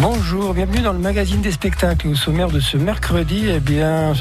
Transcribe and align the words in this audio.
Bonjour, 0.00 0.52
bienvenue 0.52 0.80
dans 0.80 0.92
le 0.92 0.98
magazine 0.98 1.40
des 1.40 1.52
spectacles. 1.52 2.08
Au 2.08 2.14
sommaire 2.14 2.48
de 2.48 2.58
ce 2.58 2.76
mercredi, 2.76 3.44
eh 3.48 3.60
bien, 3.60 4.12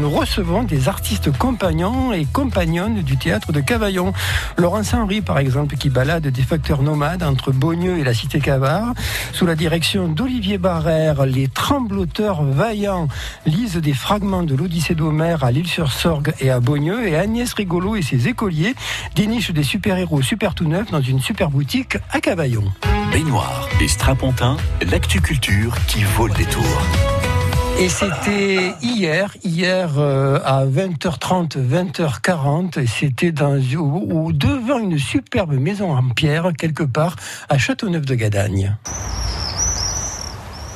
nous 0.00 0.10
recevons 0.10 0.62
des 0.62 0.88
artistes 0.88 1.36
compagnons 1.36 2.12
et 2.12 2.24
compagnonnes 2.24 3.02
du 3.02 3.16
théâtre 3.16 3.52
de 3.52 3.60
Cavaillon. 3.60 4.12
Laurence 4.56 4.94
Henry, 4.94 5.22
par 5.22 5.38
exemple, 5.38 5.76
qui 5.76 5.90
balade 5.90 6.26
des 6.26 6.42
facteurs 6.42 6.82
nomades 6.82 7.22
entre 7.24 7.50
Beaugneux 7.50 7.98
et 7.98 8.04
la 8.04 8.14
cité 8.14 8.38
Cavard. 8.38 8.94
Sous 9.32 9.46
la 9.46 9.56
direction 9.56 10.06
d'Olivier 10.06 10.58
Barrère, 10.58 11.26
les 11.26 11.48
trembloteurs 11.48 12.44
vaillants 12.44 13.08
lisent 13.44 13.76
des 13.76 13.94
fragments 13.94 14.44
de 14.44 14.54
l'Odyssée 14.54 14.94
d'Homère 14.94 15.42
à 15.42 15.50
l'île-sur-Sorgue 15.50 16.32
et 16.40 16.50
à 16.50 16.60
Beaugneux. 16.60 17.08
Et 17.08 17.16
Agnès 17.16 17.52
Rigolo 17.54 17.96
et 17.96 18.02
ses 18.02 18.28
écoliers 18.28 18.74
dénichent 19.16 19.52
des 19.52 19.64
super-héros 19.64 20.22
super 20.22 20.54
tout 20.54 20.68
neufs 20.68 20.90
dans 20.90 21.02
une 21.02 21.20
super 21.20 21.50
boutique 21.50 21.98
à 22.12 22.20
Cavaillon. 22.20 22.64
Baignoire 23.14 23.68
et 23.80 23.86
strapontin, 23.86 24.56
l'actu 24.90 25.20
culture 25.20 25.76
qui 25.86 26.02
vaut 26.02 26.26
le 26.26 26.34
détour. 26.34 26.64
Et 27.78 27.88
c'était 27.88 28.74
hier, 28.82 29.36
hier 29.44 29.90
euh, 29.98 30.40
à 30.44 30.66
20h30, 30.66 31.56
20h40, 31.56 32.80
et 32.80 32.88
c'était 32.88 33.30
dans 33.30 33.54
ou, 33.54 34.32
devant 34.32 34.80
une 34.80 34.98
superbe 34.98 35.52
maison 35.52 35.96
en 35.96 36.08
pierre 36.08 36.50
quelque 36.58 36.82
part 36.82 37.14
à 37.48 37.56
Châteauneuf 37.56 38.04
de 38.04 38.16
Gadagne. 38.16 38.76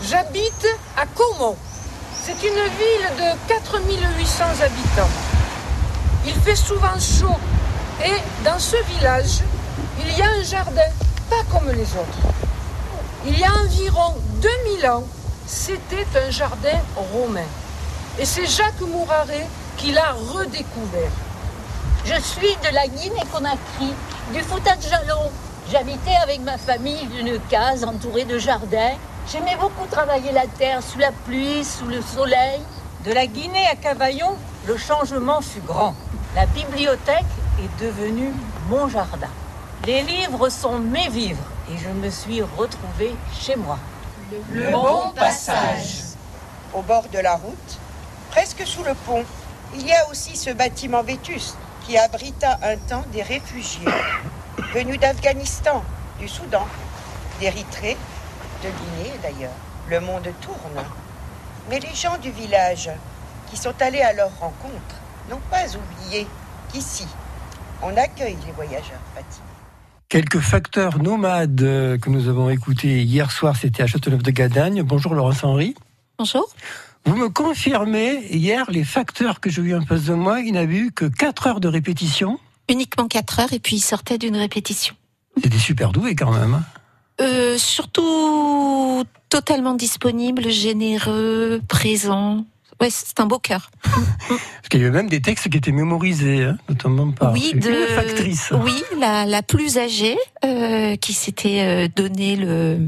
J'habite 0.08 0.68
à 0.96 1.06
Caumont. 1.06 1.56
C'est 2.14 2.40
une 2.46 2.62
ville 2.78 3.16
de 3.18 3.48
4800 3.48 4.44
habitants. 4.62 5.10
Il 6.24 6.34
fait 6.34 6.54
souvent 6.54 7.00
chaud 7.00 7.36
et 8.00 8.44
dans 8.44 8.60
ce 8.60 8.76
village, 8.94 9.40
il 9.98 10.16
y 10.16 10.22
a 10.22 10.26
un 10.30 10.44
jardin 10.44 10.88
comme 11.50 11.70
les 11.70 11.82
autres. 11.82 12.18
Il 13.26 13.38
y 13.38 13.44
a 13.44 13.52
environ 13.64 14.14
2000 14.40 14.86
ans, 14.88 15.04
c'était 15.46 16.06
un 16.16 16.30
jardin 16.30 16.78
romain. 17.12 17.48
Et 18.18 18.24
c'est 18.24 18.46
Jacques 18.46 18.80
Mouraret 18.80 19.46
qui 19.76 19.92
l'a 19.92 20.12
redécouvert. 20.12 21.10
Je 22.04 22.20
suis 22.20 22.56
de 22.68 22.74
la 22.74 22.86
Guinée-Conakry, 22.86 23.92
du 24.32 24.40
Fouta 24.40 24.76
de 24.76 24.82
Jalon. 24.82 25.30
J'habitais 25.70 26.16
avec 26.22 26.40
ma 26.40 26.58
famille 26.58 27.06
d'une 27.06 27.38
case 27.50 27.84
entourée 27.84 28.24
de 28.24 28.38
jardins. 28.38 28.94
J'aimais 29.30 29.56
beaucoup 29.60 29.86
travailler 29.90 30.32
la 30.32 30.46
terre 30.46 30.82
sous 30.82 30.98
la 30.98 31.12
pluie, 31.12 31.64
sous 31.64 31.86
le 31.86 32.00
soleil. 32.00 32.60
De 33.04 33.12
la 33.12 33.26
Guinée 33.26 33.66
à 33.70 33.76
Cavaillon, 33.76 34.36
le 34.66 34.76
changement 34.76 35.40
fut 35.40 35.60
grand. 35.60 35.94
La 36.34 36.46
bibliothèque 36.46 37.24
est 37.60 37.84
devenue 37.84 38.32
mon 38.68 38.88
jardin. 38.88 39.28
Les 39.88 40.02
livres 40.02 40.50
sont 40.50 40.78
mes 40.80 41.08
vivres 41.08 41.50
et 41.72 41.78
je 41.78 41.88
me 41.88 42.10
suis 42.10 42.42
retrouvée 42.42 43.14
chez 43.32 43.56
moi. 43.56 43.78
Le 44.52 44.70
bon 44.70 45.12
passage. 45.16 46.02
Au 46.74 46.82
bord 46.82 47.08
de 47.08 47.18
la 47.18 47.36
route, 47.36 47.78
presque 48.30 48.66
sous 48.66 48.84
le 48.84 48.92
pont, 48.92 49.24
il 49.74 49.86
y 49.86 49.92
a 49.94 50.06
aussi 50.10 50.36
ce 50.36 50.50
bâtiment 50.50 51.02
vétuste 51.02 51.56
qui 51.86 51.96
abrita 51.96 52.58
un 52.62 52.76
temps 52.76 53.02
des 53.12 53.22
réfugiés 53.22 53.88
venus 54.74 55.00
d'Afghanistan, 55.00 55.82
du 56.18 56.28
Soudan, 56.28 56.66
d'Érythrée, 57.40 57.96
de 58.62 58.68
Guinée 58.68 59.14
d'ailleurs. 59.22 59.56
Le 59.88 60.00
monde 60.00 60.28
tourne. 60.42 60.84
Mais 61.70 61.80
les 61.80 61.94
gens 61.94 62.18
du 62.18 62.30
village 62.30 62.90
qui 63.50 63.56
sont 63.56 63.80
allés 63.80 64.02
à 64.02 64.12
leur 64.12 64.38
rencontre 64.38 64.96
n'ont 65.30 65.40
pas 65.50 65.64
oublié 65.64 66.28
qu'ici, 66.70 67.06
on 67.80 67.96
accueille 67.96 68.36
les 68.44 68.52
voyageurs 68.52 69.00
fatigués. 69.14 69.47
Quelques 70.08 70.38
facteurs 70.38 71.02
nomades 71.02 71.60
euh, 71.60 71.98
que 71.98 72.08
nous 72.08 72.28
avons 72.28 72.48
écoutés 72.48 73.02
hier 73.02 73.30
soir, 73.30 73.56
c'était 73.56 73.82
à 73.82 73.86
Châteauneuf 73.86 74.22
de 74.22 74.30
Gadagne. 74.30 74.82
Bonjour 74.82 75.14
Laurence 75.14 75.44
Henry. 75.44 75.74
Bonjour. 76.18 76.48
Vous 77.04 77.14
me 77.14 77.28
confirmez, 77.28 78.26
hier, 78.30 78.70
les 78.70 78.84
facteurs 78.84 79.38
que 79.38 79.50
j'ai 79.50 79.60
eu 79.60 79.74
en 79.74 79.82
face 79.82 80.04
de 80.04 80.14
moi, 80.14 80.40
il 80.40 80.54
n'avait 80.54 80.78
eu 80.78 80.92
que 80.92 81.04
4 81.04 81.46
heures 81.46 81.60
de 81.60 81.68
répétition 81.68 82.38
Uniquement 82.70 83.06
4 83.06 83.40
heures 83.40 83.52
et 83.52 83.58
puis 83.58 83.76
il 83.76 83.80
sortait 83.80 84.16
d'une 84.16 84.38
répétition. 84.38 84.94
C'était 85.42 85.58
super 85.58 85.92
doué 85.92 86.14
quand 86.14 86.32
même. 86.32 86.54
Hein. 86.54 86.64
Euh, 87.20 87.58
surtout 87.58 89.04
totalement 89.28 89.74
disponible, 89.74 90.48
généreux, 90.48 91.60
présent. 91.68 92.46
Ouais, 92.80 92.90
c'est 92.90 93.18
un 93.18 93.26
beau 93.26 93.38
cœur. 93.38 93.70
Parce 93.82 94.68
qu'il 94.70 94.80
y 94.80 94.84
avait 94.84 94.92
même 94.92 95.08
des 95.08 95.20
textes 95.20 95.48
qui 95.48 95.56
étaient 95.56 95.72
mémorisés, 95.72 96.44
hein, 96.44 96.58
notamment 96.68 97.10
par 97.10 97.32
oui, 97.32 97.50
une 97.52 97.60
de, 97.60 97.86
factrice. 97.86 98.52
Oui, 98.64 98.82
la, 98.98 99.26
la 99.26 99.42
plus 99.42 99.78
âgée 99.78 100.16
euh, 100.44 100.94
qui 100.96 101.12
s'était 101.12 101.60
euh, 101.60 101.88
donné 101.94 102.36
le 102.36 102.78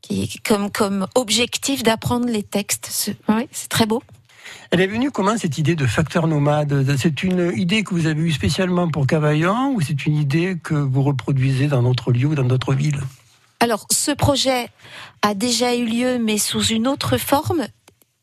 qui, 0.00 0.40
comme 0.44 0.70
comme 0.70 1.06
objectif 1.14 1.82
d'apprendre 1.84 2.26
les 2.26 2.42
textes. 2.42 3.14
Oui, 3.28 3.48
c'est 3.52 3.68
très 3.68 3.86
beau. 3.86 4.02
Elle 4.72 4.80
est 4.80 4.86
venue 4.86 5.10
comment 5.10 5.36
cette 5.36 5.58
idée 5.58 5.74
de 5.74 5.86
facteur 5.86 6.26
nomade? 6.26 6.84
C'est 6.96 7.22
une 7.22 7.52
idée 7.56 7.82
que 7.82 7.94
vous 7.94 8.06
avez 8.06 8.22
eue 8.22 8.32
spécialement 8.32 8.88
pour 8.88 9.06
Cavaillon 9.06 9.72
ou 9.74 9.80
c'est 9.80 10.06
une 10.06 10.16
idée 10.16 10.56
que 10.62 10.74
vous 10.74 11.02
reproduisez 11.02 11.66
dans 11.66 11.82
d'autres 11.82 12.12
lieux 12.12 12.26
ou 12.26 12.34
dans 12.34 12.44
d'autres 12.44 12.74
villes? 12.74 13.00
Alors, 13.60 13.86
ce 13.90 14.10
projet 14.12 14.68
a 15.22 15.34
déjà 15.34 15.74
eu 15.74 15.84
lieu, 15.84 16.18
mais 16.18 16.38
sous 16.38 16.64
une 16.64 16.88
autre 16.88 17.18
forme 17.18 17.66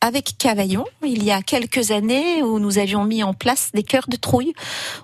avec 0.02 0.38
Cavaillon 0.38 0.86
il 1.04 1.24
y 1.24 1.32
a 1.32 1.42
quelques 1.42 1.92
années 1.92 2.44
où 2.44 2.60
nous 2.60 2.78
avions 2.78 3.04
mis 3.04 3.24
en 3.24 3.34
place 3.34 3.72
des 3.74 3.84
chœurs 3.84 4.08
de 4.08 4.18
trouille 4.18 4.54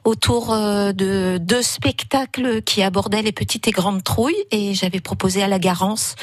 autour 0.03 0.53
euh, 0.53 0.91
de 0.91 1.37
deux 1.41 1.61
spectacles 1.61 2.61
qui 2.61 2.83
abordaient 2.83 3.21
les 3.21 3.31
petites 3.31 3.67
et 3.67 3.71
grandes 3.71 4.03
trouilles. 4.03 4.43
Et 4.51 4.73
j'avais 4.73 4.99
proposé 4.99 5.41
à 5.41 5.47
la 5.47 5.59
Garance 5.59 6.15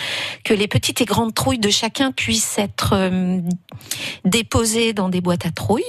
que 0.44 0.54
les 0.54 0.68
petites 0.68 1.00
et 1.00 1.04
grandes 1.04 1.34
trouilles 1.34 1.58
de 1.58 1.70
chacun 1.70 2.12
puissent 2.12 2.58
être 2.58 2.92
euh, 2.92 3.40
déposées 4.24 4.92
dans 4.92 5.08
des 5.08 5.20
boîtes 5.20 5.46
à 5.46 5.50
trouilles. 5.50 5.82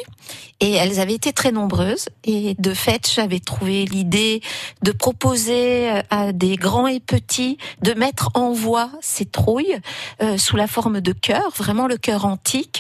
Et 0.59 0.73
elles 0.73 0.99
avaient 0.99 1.15
été 1.15 1.33
très 1.33 1.51
nombreuses. 1.51 2.05
Et 2.23 2.55
de 2.59 2.73
fait 2.73 3.11
j'avais 3.13 3.39
trouvé 3.39 3.85
l'idée 3.85 4.41
de 4.83 4.91
proposer 4.91 5.89
euh, 5.89 6.01
à 6.09 6.31
des 6.31 6.55
grands 6.55 6.87
et 6.87 6.99
petits 6.99 7.57
de 7.81 7.93
mettre 7.93 8.29
en 8.33 8.53
voix 8.53 8.89
ces 9.01 9.25
trouilles 9.25 9.79
sous 10.37 10.55
la 10.55 10.67
forme 10.67 11.01
de 11.01 11.13
chœurs, 11.13 11.51
vraiment 11.55 11.87
le 11.87 11.97
chœur 11.97 12.25
antique 12.25 12.70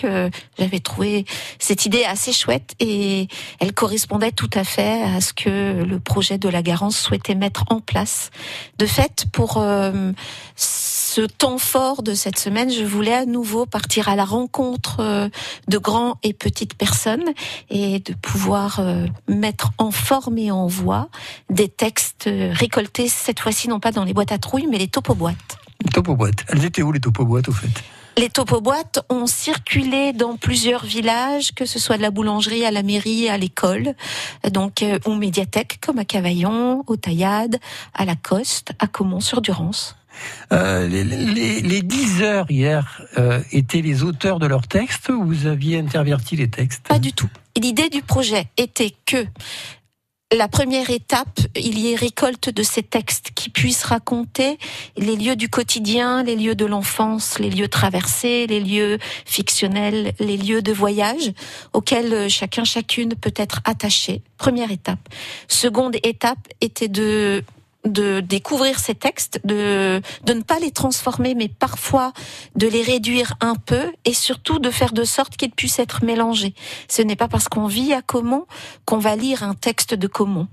j'avais 0.57 0.79
trouvé 0.79 1.25
cette 1.59 1.85
idée 1.85 2.03
assez 2.03 2.33
chouette 2.33 2.75
et 2.79 3.27
elle 3.59 3.73
correspondait 3.73 4.31
tout 4.31 4.49
à 4.53 4.63
fait 4.63 5.03
à 5.03 5.21
ce 5.21 5.33
que 5.33 5.83
le 5.83 5.99
projet 5.99 6.37
de 6.37 6.49
la 6.49 6.61
Garance 6.61 6.97
souhaitait 6.97 7.35
mettre 7.35 7.63
en 7.69 7.79
place. 7.79 8.29
De 8.77 8.85
fait, 8.85 9.25
pour 9.31 9.57
euh, 9.57 10.11
ce 10.55 11.21
temps 11.21 11.57
fort 11.57 12.03
de 12.03 12.13
cette 12.13 12.39
semaine, 12.39 12.71
je 12.71 12.83
voulais 12.83 13.13
à 13.13 13.25
nouveau 13.25 13.65
partir 13.65 14.09
à 14.09 14.15
la 14.15 14.25
rencontre 14.25 14.97
euh, 14.99 15.29
de 15.67 15.77
grands 15.77 16.17
et 16.23 16.33
petites 16.33 16.75
personnes 16.75 17.33
et 17.69 17.99
de 17.99 18.13
pouvoir 18.13 18.79
euh, 18.79 19.05
mettre 19.27 19.71
en 19.77 19.91
forme 19.91 20.37
et 20.37 20.51
en 20.51 20.67
voix 20.67 21.09
des 21.49 21.67
textes 21.69 22.29
récoltés 22.29 23.07
cette 23.07 23.39
fois-ci 23.39 23.67
non 23.67 23.79
pas 23.79 23.91
dans 23.91 24.03
les 24.03 24.13
boîtes 24.13 24.31
à 24.31 24.37
trouilles 24.37 24.67
mais 24.69 24.77
les 24.77 24.87
topoboîtes. 24.87 25.57
Les 25.83 25.91
topoboîtes. 25.91 26.45
Elles 26.49 26.65
étaient 26.65 26.81
où 26.81 26.91
les 26.91 26.99
topoboîtes 26.99 27.49
au 27.49 27.53
fait? 27.53 27.83
Les 28.17 28.29
topoboîtes 28.29 29.03
ont 29.09 29.27
circulé 29.27 30.13
dans 30.13 30.35
plusieurs 30.37 30.85
villages, 30.85 31.53
que 31.53 31.65
ce 31.65 31.79
soit 31.79 31.97
de 31.97 32.01
la 32.01 32.11
boulangerie 32.11 32.65
à 32.65 32.71
la 32.71 32.83
mairie, 32.83 33.29
à 33.29 33.37
l'école, 33.37 33.95
donc 34.51 34.83
euh, 34.83 34.99
aux 35.05 35.15
médiathèques 35.15 35.79
comme 35.81 35.99
à 35.99 36.05
Cavaillon, 36.05 36.83
au 36.87 36.95
Taillade, 36.97 37.57
à 37.93 38.05
la 38.05 38.15
Coste, 38.15 38.73
à 38.79 38.87
Caumont-sur-Durance. 38.87 39.95
Euh, 40.51 40.87
les, 40.87 41.03
les, 41.61 41.81
10 41.81 42.21
heures 42.21 42.51
hier 42.51 43.01
euh, 43.17 43.41
étaient 43.51 43.81
les 43.81 44.03
auteurs 44.03 44.39
de 44.39 44.45
leurs 44.45 44.67
textes 44.67 45.09
ou 45.09 45.23
vous 45.23 45.47
aviez 45.47 45.79
interverti 45.79 46.35
les 46.35 46.49
textes? 46.49 46.87
Pas 46.87 46.99
du 46.99 47.13
tout. 47.13 47.29
L'idée 47.55 47.89
du 47.89 48.01
projet 48.01 48.47
était 48.57 48.93
que 49.05 49.25
la 50.31 50.47
première 50.47 50.89
étape, 50.89 51.39
il 51.55 51.77
y 51.77 51.91
ait 51.91 51.95
récolte 51.95 52.49
de 52.49 52.63
ces 52.63 52.83
textes 52.83 53.31
qui 53.35 53.49
puissent 53.49 53.83
raconter 53.83 54.57
les 54.97 55.15
lieux 55.15 55.35
du 55.35 55.49
quotidien, 55.49 56.23
les 56.23 56.35
lieux 56.35 56.55
de 56.55 56.65
l'enfance, 56.65 57.37
les 57.39 57.49
lieux 57.49 57.67
traversés, 57.67 58.47
les 58.47 58.61
lieux 58.61 58.97
fictionnels, 59.25 60.13
les 60.19 60.37
lieux 60.37 60.61
de 60.61 60.71
voyage 60.71 61.33
auxquels 61.73 62.29
chacun, 62.29 62.63
chacune 62.63 63.15
peut 63.15 63.33
être 63.35 63.61
attaché. 63.65 64.21
Première 64.37 64.71
étape. 64.71 64.99
Seconde 65.47 65.97
étape 66.03 66.47
était 66.61 66.87
de 66.87 67.43
de 67.85 68.19
découvrir 68.19 68.79
ces 68.79 68.95
textes, 68.95 69.39
de, 69.43 70.01
de 70.23 70.33
ne 70.33 70.41
pas 70.41 70.59
les 70.59 70.71
transformer, 70.71 71.35
mais 71.35 71.47
parfois 71.47 72.13
de 72.55 72.67
les 72.67 72.81
réduire 72.81 73.33
un 73.41 73.55
peu 73.55 73.91
et 74.05 74.13
surtout 74.13 74.59
de 74.59 74.69
faire 74.69 74.93
de 74.93 75.03
sorte 75.03 75.35
qu'ils 75.37 75.51
puissent 75.51 75.79
être 75.79 76.03
mélangés. 76.03 76.53
Ce 76.87 77.01
n'est 77.01 77.15
pas 77.15 77.27
parce 77.27 77.47
qu'on 77.47 77.67
vit 77.67 77.93
à 77.93 78.01
Comont 78.01 78.45
qu'on 78.85 78.99
va 78.99 79.15
lire 79.15 79.43
un 79.43 79.55
texte 79.55 79.93
de 79.93 80.07
Comont. 80.07 80.47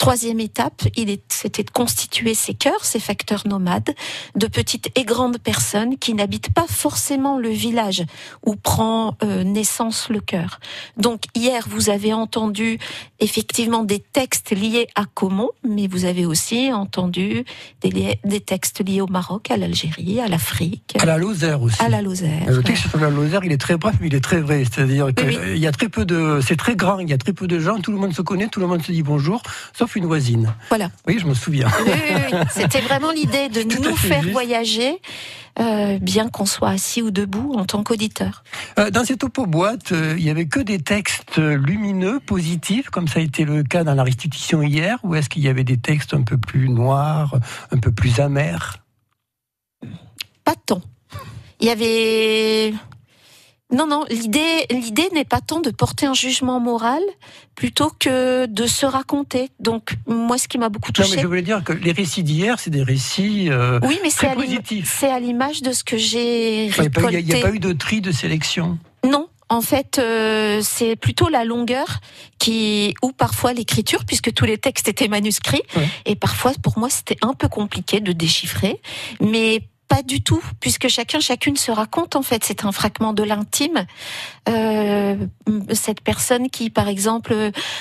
Troisième 0.00 0.40
étape, 0.40 0.88
c'était 1.28 1.62
de 1.62 1.70
constituer 1.70 2.32
ces 2.32 2.54
cœurs, 2.54 2.86
ces 2.86 3.00
facteurs 3.00 3.46
nomades, 3.46 3.90
de 4.34 4.46
petites 4.46 4.88
et 4.96 5.04
grandes 5.04 5.36
personnes 5.36 5.98
qui 5.98 6.14
n'habitent 6.14 6.54
pas 6.54 6.64
forcément 6.66 7.38
le 7.38 7.50
village 7.50 8.04
où 8.46 8.56
prend 8.56 9.18
euh, 9.22 9.44
naissance 9.44 10.08
le 10.08 10.20
cœur. 10.20 10.58
Donc 10.96 11.24
hier, 11.34 11.66
vous 11.68 11.90
avez 11.90 12.14
entendu 12.14 12.78
effectivement 13.18 13.84
des 13.84 13.98
textes 13.98 14.52
liés 14.52 14.86
à 14.94 15.04
Comont, 15.04 15.50
mais 15.68 15.86
vous 15.86 16.06
avez 16.06 16.24
aussi 16.24 16.72
entendu 16.72 17.44
des, 17.82 18.18
des 18.24 18.40
textes 18.40 18.80
liés 18.80 19.02
au 19.02 19.06
Maroc, 19.06 19.50
à 19.50 19.58
l'Algérie, 19.58 20.18
à 20.18 20.28
l'Afrique. 20.28 20.96
À 20.98 21.04
la 21.04 21.18
Lozère 21.18 21.60
aussi. 21.60 21.76
À 21.78 21.90
la 21.90 22.00
Lozère. 22.00 22.50
Le 22.50 22.62
texte 22.62 22.88
sur 22.88 22.98
la 22.98 23.10
Lozère, 23.10 23.44
il 23.44 23.52
est 23.52 23.60
très 23.60 23.76
bref, 23.76 23.96
mais 24.00 24.06
il 24.06 24.14
est 24.14 24.24
très 24.24 24.40
vrai. 24.40 24.64
C'est-à-dire 24.64 25.08
qu'il 25.14 25.58
y 25.58 25.66
a 25.66 25.72
très 25.72 25.90
peu 25.90 26.06
de, 26.06 26.40
c'est 26.42 26.56
très 26.56 26.74
grand, 26.74 27.00
il 27.00 27.10
y 27.10 27.12
a 27.12 27.18
très 27.18 27.34
peu 27.34 27.46
de 27.46 27.58
gens, 27.58 27.78
tout 27.80 27.92
le 27.92 27.98
monde 27.98 28.14
se 28.14 28.22
connaît, 28.22 28.48
tout 28.48 28.60
le 28.60 28.66
monde 28.66 28.82
se 28.82 28.92
dit 28.92 29.02
bonjour, 29.02 29.42
sauf 29.76 29.89
une 29.96 30.06
voisine. 30.06 30.52
Voilà. 30.68 30.90
Oui, 31.06 31.18
je 31.18 31.26
me 31.26 31.34
souviens. 31.34 31.68
C'était 32.50 32.80
vraiment 32.80 33.10
l'idée 33.10 33.48
de 33.48 33.62
nous 33.82 33.96
faire 33.96 34.22
voyager. 34.30 35.00
Euh, 35.58 35.98
bien 35.98 36.28
qu'on 36.28 36.46
soit 36.46 36.70
assis 36.70 37.02
ou 37.02 37.10
debout 37.10 37.54
en 37.54 37.64
tant 37.64 37.82
qu'auditeur. 37.82 38.44
Euh, 38.78 38.90
dans 38.90 39.04
cette 39.04 39.18
topo 39.18 39.46
boîte, 39.46 39.92
euh, 39.92 40.14
il 40.16 40.24
y 40.24 40.30
avait 40.30 40.46
que 40.46 40.60
des 40.60 40.78
textes 40.78 41.38
lumineux, 41.38 42.20
positifs, 42.20 42.88
comme 42.88 43.08
ça 43.08 43.18
a 43.18 43.22
été 43.22 43.44
le 43.44 43.64
cas 43.64 43.82
dans 43.82 43.94
la 43.94 44.04
restitution 44.04 44.62
hier, 44.62 44.98
ou 45.02 45.16
est-ce 45.16 45.28
qu'il 45.28 45.42
y 45.42 45.48
avait 45.48 45.64
des 45.64 45.76
textes 45.76 46.14
un 46.14 46.22
peu 46.22 46.38
plus 46.38 46.68
noirs, 46.68 47.34
un 47.72 47.78
peu 47.78 47.90
plus 47.90 48.20
amers? 48.20 48.78
Pas 50.44 50.54
tant. 50.54 50.82
Il 51.60 51.66
y 51.66 51.70
avait 51.70 52.72
non, 53.72 53.86
non, 53.86 54.04
l'idée, 54.10 54.66
l'idée 54.70 55.08
n'est 55.12 55.24
pas 55.24 55.40
tant 55.40 55.60
de 55.60 55.70
porter 55.70 56.06
un 56.06 56.14
jugement 56.14 56.58
moral 56.58 57.02
plutôt 57.54 57.92
que 57.98 58.46
de 58.46 58.66
se 58.66 58.84
raconter. 58.84 59.50
Donc, 59.60 59.94
moi, 60.06 60.38
ce 60.38 60.48
qui 60.48 60.58
m'a 60.58 60.68
beaucoup 60.68 60.92
touché. 60.92 61.08
Non, 61.08 61.14
mais 61.16 61.22
je 61.22 61.26
voulais 61.26 61.42
dire 61.42 61.62
que 61.62 61.72
les 61.72 61.92
récits 61.92 62.22
d'hier, 62.22 62.58
c'est 62.58 62.70
des 62.70 62.82
récits 62.82 63.48
euh, 63.50 63.78
oui, 63.82 63.98
mais 64.02 64.10
très 64.10 64.34
positifs. 64.34 64.92
C'est 64.98 65.10
à 65.10 65.20
l'image 65.20 65.62
de 65.62 65.72
ce 65.72 65.84
que 65.84 65.96
j'ai 65.96 66.70
récolté. 66.72 67.20
Il 67.20 67.26
n'y 67.26 67.34
a, 67.34 67.40
pas 67.40 67.54
eu 67.54 67.60
de 67.60 67.72
tri 67.72 68.00
de 68.00 68.10
sélection. 68.10 68.78
Non, 69.08 69.28
en 69.48 69.60
fait, 69.60 69.98
euh, 69.98 70.60
c'est 70.62 70.96
plutôt 70.96 71.28
la 71.28 71.44
longueur 71.44 72.00
qui, 72.38 72.94
ou 73.02 73.12
parfois 73.12 73.52
l'écriture, 73.52 74.04
puisque 74.04 74.32
tous 74.32 74.46
les 74.46 74.58
textes 74.58 74.88
étaient 74.88 75.08
manuscrits, 75.08 75.62
et 76.06 76.16
parfois 76.16 76.52
pour 76.62 76.78
moi 76.78 76.88
c'était 76.88 77.18
un 77.20 77.34
peu 77.34 77.48
compliqué 77.48 78.00
de 78.00 78.12
déchiffrer, 78.12 78.80
mais 79.20 79.62
pas 79.90 80.02
du 80.02 80.22
tout, 80.22 80.42
puisque 80.60 80.86
chacun, 80.86 81.18
chacune 81.18 81.56
se 81.56 81.72
raconte 81.72 82.14
en 82.14 82.22
fait. 82.22 82.44
C'est 82.44 82.64
un 82.64 82.70
fragment 82.70 83.12
de 83.12 83.24
l'intime. 83.24 83.86
Euh, 84.48 85.16
cette 85.72 86.00
personne 86.00 86.48
qui, 86.48 86.70
par 86.70 86.86
exemple, 86.86 87.34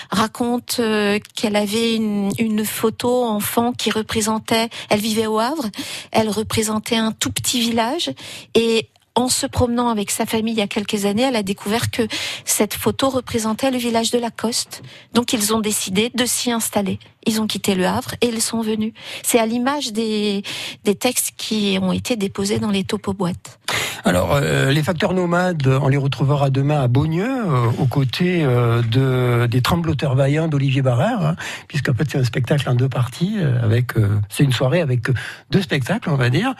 raconte 0.09 0.77
euh, 0.79 1.19
qu'elle 1.35 1.55
avait 1.55 1.95
une, 1.95 2.31
une, 2.39 2.65
photo 2.65 3.23
enfant 3.25 3.73
qui 3.73 3.91
représentait, 3.91 4.69
elle 4.89 4.99
vivait 4.99 5.27
au 5.27 5.37
Havre, 5.37 5.67
elle 6.11 6.29
représentait 6.29 6.97
un 6.97 7.11
tout 7.11 7.31
petit 7.31 7.61
village 7.61 8.11
et 8.55 8.89
en 9.19 9.29
se 9.29 9.45
promenant 9.45 9.89
avec 9.89 10.11
sa 10.11 10.25
famille 10.25 10.53
il 10.53 10.59
y 10.59 10.61
a 10.61 10.67
quelques 10.67 11.05
années, 11.05 11.23
elle 11.23 11.35
a 11.35 11.43
découvert 11.43 11.91
que 11.91 12.07
cette 12.45 12.73
photo 12.73 13.09
représentait 13.09 13.71
le 13.71 13.77
village 13.77 14.11
de 14.11 14.19
Lacoste. 14.19 14.81
Donc 15.13 15.33
ils 15.33 15.53
ont 15.53 15.59
décidé 15.59 16.11
de 16.15 16.25
s'y 16.25 16.51
installer. 16.51 16.99
Ils 17.27 17.41
ont 17.41 17.47
quitté 17.47 17.75
le 17.75 17.85
Havre 17.85 18.15
et 18.21 18.27
ils 18.27 18.41
sont 18.41 18.61
venus. 18.61 18.93
C'est 19.23 19.39
à 19.39 19.45
l'image 19.45 19.91
des, 19.91 20.43
des 20.83 20.95
textes 20.95 21.33
qui 21.37 21.77
ont 21.81 21.91
été 21.91 22.15
déposés 22.15 22.59
dans 22.59 22.71
les 22.71 22.83
topo-boîtes. 22.83 23.59
Alors, 24.05 24.33
euh, 24.33 24.71
les 24.71 24.81
facteurs 24.81 25.13
nomades, 25.13 25.67
on 25.67 25.89
les 25.89 25.97
retrouvera 25.97 26.49
demain 26.49 26.81
à 26.81 26.87
Beaunieu, 26.87 27.27
euh, 27.27 27.67
aux 27.77 27.85
côtés 27.85 28.43
euh, 28.43 28.81
de, 28.81 29.47
des 29.47 29.61
Trembloteurs 29.61 30.15
Vaillants 30.15 30.47
d'Olivier 30.47 30.81
Barrère, 30.81 31.21
hein, 31.21 31.35
puisqu'en 31.67 31.93
fait 31.93 32.09
c'est 32.09 32.17
un 32.17 32.23
spectacle 32.23 32.69
en 32.69 32.75
deux 32.75 32.89
parties, 32.89 33.37
avec 33.61 33.91
c'est 34.29 34.43
une 34.43 34.53
soirée 34.53 34.81
avec 34.81 35.07
deux 35.51 35.61
spectacles, 35.61 36.09
on 36.09 36.15
va 36.15 36.29
dire. 36.29 36.53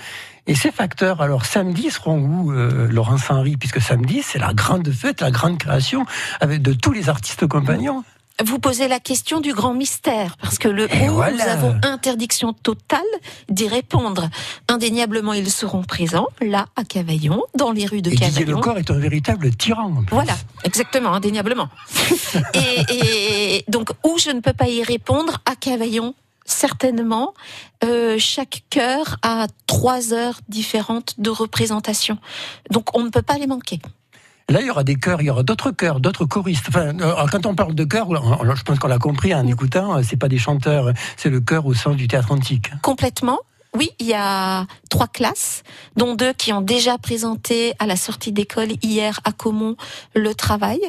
Et 0.50 0.56
ces 0.56 0.72
facteurs, 0.72 1.22
alors 1.22 1.46
samedi, 1.46 1.92
seront 1.92 2.20
où, 2.20 2.52
Laurence 2.52 3.30
Henry 3.30 3.56
Puisque 3.56 3.80
samedi, 3.80 4.22
c'est 4.24 4.40
la 4.40 4.54
grande 4.54 4.92
fête, 4.92 5.22
la 5.22 5.30
grande 5.30 5.60
création, 5.60 6.06
avec 6.42 6.64
de 6.64 6.74
tous 6.74 6.92
les 6.92 7.08
artistes 7.08 7.46
compagnons 7.46 8.04
vous 8.44 8.60
posez 8.60 8.88
la 8.88 9.00
question 9.00 9.42
du 9.42 9.54
grand 9.54 9.74
mystère, 9.74 10.38
parce 10.42 10.58
que 10.58 10.70
le 10.70 10.86
où, 10.86 11.16
nous 11.16 11.42
avons 11.42 11.78
interdiction 11.84 12.54
totale 12.54 13.02
d'y 13.50 13.68
répondre. 13.68 14.30
Indéniablement, 14.70 15.34
ils 15.34 15.52
seront 15.52 15.84
présents, 15.84 16.28
là, 16.42 16.68
à 16.76 16.84
Cavaillon, 16.84 17.44
dans 17.56 17.72
les 17.72 17.86
rues 17.86 18.02
de 18.02 18.12
et 18.12 18.16
Cavaillon. 18.16 18.58
Le 18.58 18.62
corps 18.62 18.78
est 18.78 18.92
un 18.92 19.00
véritable 19.00 19.54
tyran. 19.56 19.94
Voilà, 20.10 20.38
exactement, 20.64 21.14
indéniablement. 21.14 21.68
et, 22.54 23.66
donc, 23.68 23.90
où 24.06 24.18
je 24.18 24.30
ne 24.30 24.40
peux 24.40 24.54
pas 24.54 24.70
y 24.70 24.84
répondre, 24.84 25.42
à 25.46 25.56
Cavaillon, 25.56 26.14
certainement, 26.52 27.34
euh, 27.84 28.18
chaque 28.20 28.64
chœur 28.70 29.18
a 29.22 29.48
trois 29.68 30.14
heures 30.14 30.40
différentes 30.48 31.16
de 31.18 31.30
représentation. 31.30 32.18
Donc, 32.72 32.98
on 32.98 33.04
ne 33.04 33.10
peut 33.10 33.22
pas 33.22 33.38
les 33.38 33.48
manquer. 33.48 33.80
Là, 34.50 34.62
il 34.62 34.68
y 34.68 34.72
aura 34.72 34.84
des 34.84 34.96
chœurs, 34.96 35.22
il 35.22 35.26
y 35.26 35.30
aura 35.30 35.44
d'autres 35.44 35.70
chœurs, 35.70 36.00
d'autres 36.00 36.26
choristes. 36.26 36.66
Enfin, 36.70 37.00
euh, 37.00 37.28
quand 37.32 37.46
on 37.46 37.54
parle 37.54 37.76
de 37.76 37.84
chœur, 37.84 38.08
je 38.10 38.64
pense 38.64 38.80
qu'on 38.80 38.88
l'a 38.88 38.98
compris 38.98 39.34
en 39.34 39.46
écoutant, 39.46 39.98
euh, 39.98 40.02
c'est 40.04 40.18
pas 40.18 40.28
des 40.28 40.40
chanteurs, 40.40 40.92
c'est 41.18 41.30
le 41.30 41.40
chœur 41.40 41.68
au 41.68 41.76
sens 41.76 41.96
du 41.96 42.08
théâtre 42.08 42.32
antique. 42.32 42.72
Complètement. 42.82 43.40
Oui, 43.76 43.92
il 44.00 44.08
y 44.08 44.16
a 44.16 44.66
trois 44.90 45.08
classes, 45.08 45.62
dont 45.96 46.16
deux 46.16 46.34
qui 46.34 46.52
ont 46.54 46.62
déjà 46.62 46.98
présenté 46.98 47.74
à 47.78 47.86
la 47.86 47.96
sortie 47.96 48.32
d'école 48.32 48.70
hier 48.82 49.20
à 49.26 49.32
Comont 49.32 49.76
le 50.16 50.34
travail. 50.34 50.80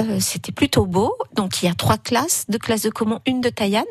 Euh, 0.00 0.20
C'était 0.20 0.52
plutôt 0.52 0.86
beau. 0.86 1.14
Donc 1.34 1.62
il 1.62 1.66
y 1.66 1.68
a 1.68 1.74
trois 1.74 1.98
classes, 1.98 2.44
deux 2.48 2.58
classes 2.58 2.82
de 2.82 2.90
Comont, 2.90 3.20
une 3.26 3.40
de 3.40 3.48
Taillade. 3.48 3.86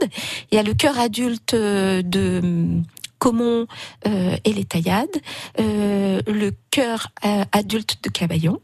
Il 0.52 0.56
y 0.56 0.58
a 0.58 0.64
le 0.64 0.74
chœur 0.74 0.98
adulte 0.98 1.54
de 1.56 2.82
Comont 3.20 3.68
euh, 4.08 4.38
et 4.46 4.54
les 4.54 4.66
Taillades, 4.66 5.10
euh, 5.60 6.22
le 6.26 6.52
chœur 6.72 7.10
adulte 7.52 7.98
de 8.04 8.10
Cavaillon 8.10 8.62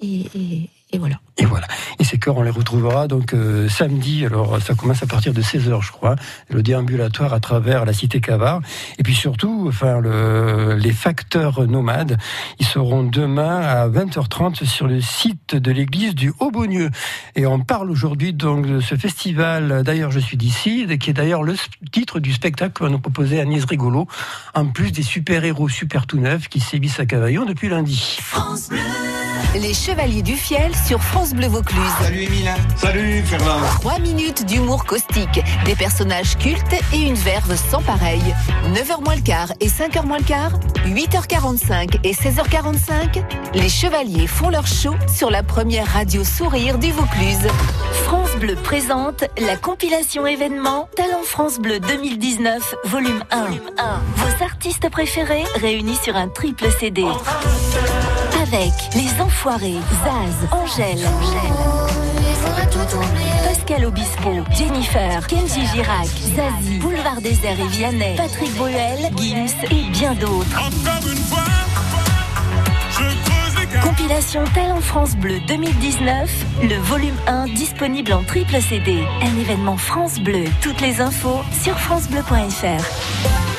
et, 0.00 0.68
voilà. 0.98 1.20
Et 1.36 1.46
voilà. 1.46 1.66
Et 1.98 2.04
ces 2.04 2.18
chœurs, 2.18 2.36
on 2.36 2.42
les 2.42 2.50
retrouvera 2.50 3.08
donc 3.08 3.34
euh, 3.34 3.68
samedi. 3.68 4.24
Alors, 4.24 4.62
ça 4.62 4.74
commence 4.74 5.02
à 5.02 5.06
partir 5.06 5.32
de 5.32 5.42
16h, 5.42 5.82
je 5.82 5.90
crois. 5.90 6.14
Le 6.48 6.62
déambulatoire 6.62 7.34
à 7.34 7.40
travers 7.40 7.84
la 7.84 7.92
cité 7.92 8.20
Cavard. 8.20 8.60
Et 8.98 9.02
puis 9.02 9.16
surtout, 9.16 9.66
enfin, 9.68 9.98
le, 9.98 10.76
les 10.76 10.92
facteurs 10.92 11.66
nomades, 11.66 12.18
ils 12.60 12.66
seront 12.66 13.02
demain 13.02 13.60
à 13.60 13.88
20h30 13.88 14.64
sur 14.64 14.86
le 14.86 15.00
site 15.00 15.56
de 15.56 15.72
l'église 15.72 16.14
du 16.14 16.32
Haut-Beaunieu. 16.38 16.90
Et 17.34 17.46
on 17.46 17.58
parle 17.58 17.90
aujourd'hui 17.90 18.32
donc 18.32 18.66
de 18.66 18.78
ce 18.78 18.94
festival. 18.94 19.82
D'ailleurs, 19.82 20.12
je 20.12 20.20
suis 20.20 20.36
d'ici, 20.36 20.86
qui 21.00 21.10
est 21.10 21.14
d'ailleurs 21.14 21.42
le 21.42 21.56
titre 21.90 22.20
du 22.20 22.32
spectacle 22.32 22.74
que 22.74 22.84
va 22.84 22.90
nous 22.90 23.00
proposer 23.00 23.40
Agnès 23.40 23.64
Rigolo, 23.64 24.06
en 24.54 24.66
plus 24.66 24.92
des 24.92 25.02
super-héros 25.02 25.68
super 25.68 26.06
tout 26.06 26.18
neufs 26.18 26.48
qui 26.48 26.60
sévissent 26.60 27.00
à 27.00 27.06
Cavaillon 27.06 27.44
depuis 27.44 27.68
lundi. 27.68 28.18
France 28.20 28.68
Bleu. 28.68 28.78
Les 29.54 29.72
Chevaliers 29.72 30.22
du 30.22 30.34
Fiel 30.34 30.72
sur 30.74 31.00
France 31.00 31.23
Bleu 31.32 31.46
Vaucluse. 31.46 31.80
Salut 32.02 32.22
Emile. 32.24 32.50
Salut 32.76 33.22
Fernand. 33.22 33.60
Trois 33.80 33.98
minutes 33.98 34.44
d'humour 34.44 34.84
caustique, 34.84 35.40
des 35.64 35.74
personnages 35.74 36.36
cultes 36.36 36.74
et 36.92 36.98
une 36.98 37.14
verve 37.14 37.56
sans 37.56 37.80
pareil. 37.80 38.20
9h 38.74 39.02
moins 39.02 39.14
le 39.14 39.22
quart 39.22 39.52
et 39.60 39.68
5h 39.68 40.04
moins 40.04 40.18
le 40.18 40.24
quart, 40.24 40.52
8h45 40.86 42.00
et 42.04 42.12
16h45, 42.12 43.22
les 43.54 43.68
Chevaliers 43.68 44.26
font 44.26 44.50
leur 44.50 44.66
show 44.66 44.94
sur 45.08 45.30
la 45.30 45.42
première 45.42 45.86
radio 45.86 46.24
sourire 46.24 46.78
du 46.78 46.92
Vaucluse. 46.92 47.48
France 48.04 48.34
Bleu 48.38 48.56
présente 48.56 49.24
la 49.38 49.56
compilation 49.56 50.26
événement 50.26 50.88
Talent 50.96 51.22
France 51.24 51.58
Bleu 51.58 51.80
2019, 51.80 52.74
volume 52.84 53.24
1. 53.30 53.46
Vos 54.16 54.44
artistes 54.44 54.90
préférés 54.90 55.44
réunis 55.56 55.98
sur 56.02 56.16
un 56.16 56.28
triple 56.28 56.66
CD 56.78 57.04
avec 58.54 58.72
Les 58.94 59.20
Enfoirés, 59.20 59.78
Zaz, 60.04 60.48
Angèle, 60.52 61.04
Pascal 63.44 63.84
Obispo, 63.86 64.30
Jennifer, 64.56 65.26
Kenji 65.26 65.66
Girac, 65.72 66.06
Zazie, 66.06 66.78
Boulevard 66.78 67.20
Désert 67.20 67.58
et 67.58 67.66
Vianney, 67.68 68.14
Patrick 68.16 68.54
Bruel, 68.56 69.10
Gims 69.16 69.48
et 69.70 69.90
bien 69.90 70.14
d'autres. 70.14 70.60
Compilation 73.82 74.44
Talent 74.54 74.80
France 74.80 75.16
Bleu 75.16 75.40
2019, 75.48 76.30
le 76.62 76.76
volume 76.76 77.16
1 77.26 77.46
disponible 77.46 78.12
en 78.12 78.22
triple 78.22 78.60
CD. 78.60 79.02
Un 79.22 79.40
événement 79.40 79.76
France 79.76 80.20
Bleu. 80.20 80.44
Toutes 80.62 80.80
les 80.80 81.00
infos 81.00 81.40
sur 81.62 81.76
francebleu.fr. 81.78 83.53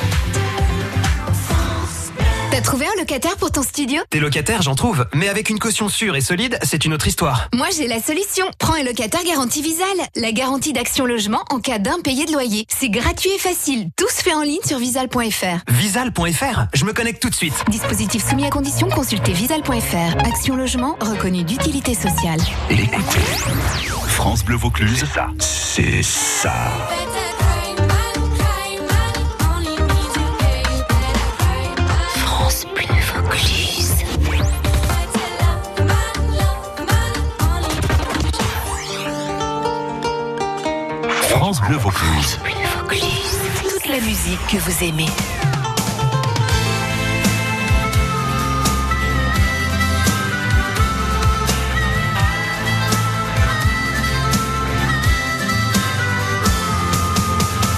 Trouvé 2.65 2.88
un 2.88 3.00
locataire 3.00 3.38
pour 3.38 3.51
ton 3.51 3.62
studio? 3.62 4.01
Des 4.10 4.19
locataires, 4.19 4.63
j'en 4.63 4.74
trouve, 4.74 5.05
mais 5.13 5.29
avec 5.29 5.51
une 5.51 5.60
caution 5.60 5.88
sûre 5.88 6.15
et 6.15 6.22
solide, 6.22 6.57
c'est 6.63 6.84
une 6.84 6.95
autre 6.95 7.07
histoire. 7.07 7.48
Moi, 7.53 7.67
j'ai 7.77 7.88
la 7.88 8.01
solution. 8.01 8.48
Prends 8.57 8.74
un 8.74 8.81
locataire 8.81 9.24
garantie 9.24 9.62
Visal. 9.62 9.86
La 10.15 10.31
garantie 10.31 10.74
d'action 10.74 11.05
logement 11.05 11.43
en 11.51 11.60
cas 11.60 11.77
d'impayé 11.77 12.25
de 12.25 12.31
loyer. 12.31 12.65
C'est 12.67 12.89
gratuit 12.89 13.29
et 13.36 13.38
facile. 13.38 13.89
Tout 13.95 14.10
se 14.10 14.24
fait 14.24 14.34
en 14.34 14.41
ligne 14.41 14.63
sur 14.65 14.79
visal.fr. 14.79 15.60
Visal.fr 15.69 16.62
Je 16.74 16.86
me 16.86 16.93
connecte 16.93 17.22
tout 17.22 17.29
de 17.29 17.36
suite. 17.36 17.53
Dispositif 17.69 18.27
soumis 18.27 18.48
à 18.48 18.50
condition, 18.50 18.89
consultez 18.89 19.34
visal.fr. 19.34 20.25
Action 20.25 20.55
logement 20.55 20.98
reconnu 21.00 21.43
d'utilité 21.43 21.93
sociale. 21.93 22.39
Écoutez, 22.72 23.19
France 24.07 24.43
Bleu 24.43 24.55
Vaucluse, 24.55 25.05
c'est 25.05 25.13
ça. 25.13 25.27
C'est 25.39 26.03
ça. 26.03 26.53
Musique 44.01 44.39
que 44.47 44.57
vous 44.57 44.83
aimez. 44.83 45.05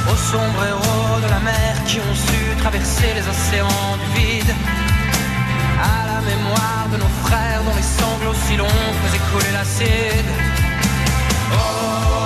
Aux 0.07 0.15
sombres 0.15 0.65
héros 0.65 1.19
de 1.19 1.29
la 1.29 1.39
mer 1.39 1.83
qui 1.88 2.00
ont 2.00 2.15
su 2.15 2.55
traverser 2.59 3.13
les 3.15 3.27
océans 3.27 3.67
du 4.01 4.21
vide. 4.21 4.55
À 5.83 6.07
la 6.07 6.21
mémoire 6.21 6.88
de 6.91 6.97
nos 6.97 7.13
frères 7.25 7.63
dont 7.65 7.75
les 7.75 7.81
sanglots 7.81 8.39
si 8.47 8.55
longs 8.55 8.93
faisaient 9.03 9.25
couler 9.31 9.51
l'acide. 9.51 10.29
Always 11.51 12.16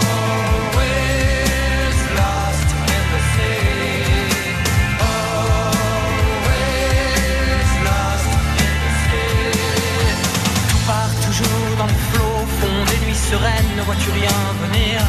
sereines, 13.32 13.72
ne 13.78 13.82
vois-tu 13.84 14.10
rien 14.12 14.40
venir? 14.64 15.00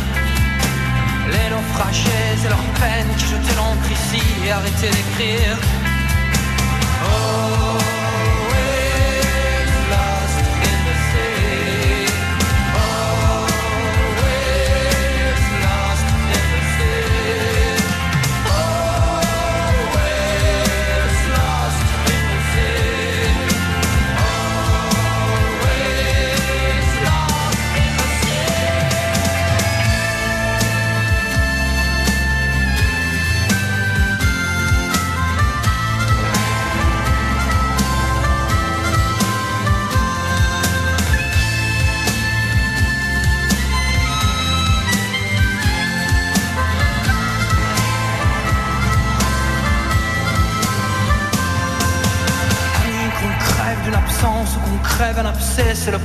Les 1.32 1.48
naufragés 1.50 2.30
et 2.44 2.48
leurs 2.48 2.70
peines 2.80 3.12
qui 3.18 3.26
jetaient 3.32 3.56
l'encre 3.56 3.90
ici 3.90 4.22
et 4.46 4.52
arrêtaient 4.52 4.94
d'écrire. 4.96 5.56
Always 7.04 8.01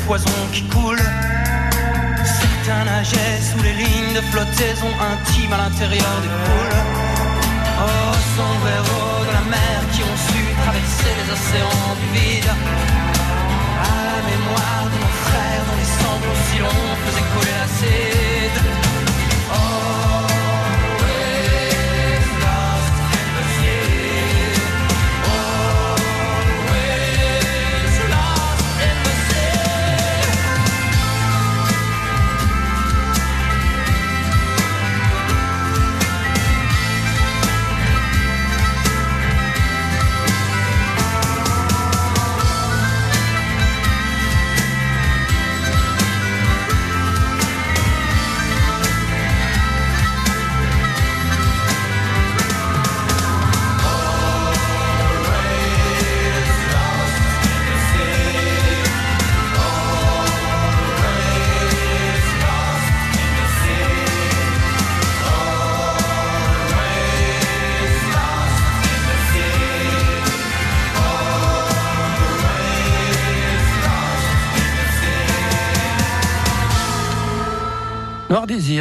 poison 0.08 0.40
qui 0.54 0.64
coule. 0.64 1.04
Certains 2.24 2.86
nageaient 2.86 3.42
sous 3.50 3.62
les 3.62 3.74
lignes 3.74 4.14
de 4.16 4.22
flottaison 4.32 4.92
intime 5.12 5.52
à 5.52 5.58
l'intérieur 5.58 6.16
des 6.24 6.34
poules. 6.46 6.80
Oh, 7.84 8.14
sombres 8.36 8.70
héros 8.78 9.26
de 9.28 9.34
la 9.40 9.46
mer 9.56 9.78
qui 9.92 10.02
ont 10.04 10.20
su 10.28 10.42
traverser 10.64 11.12
les 11.20 11.28
océans 11.36 11.96
du 12.00 12.08
vide. 12.18 12.52
À 13.84 14.00
la 14.08 14.22
mémoire 14.32 14.84
de 14.94 14.98
nos 15.04 15.16
frères 15.28 15.64
dont 15.68 15.78
les 15.82 15.92
sanglots 16.00 16.42
si 16.48 16.58
longs 16.60 16.96
faisaient 17.04 17.30
couler 17.34 17.56
l'acide. 17.60 18.87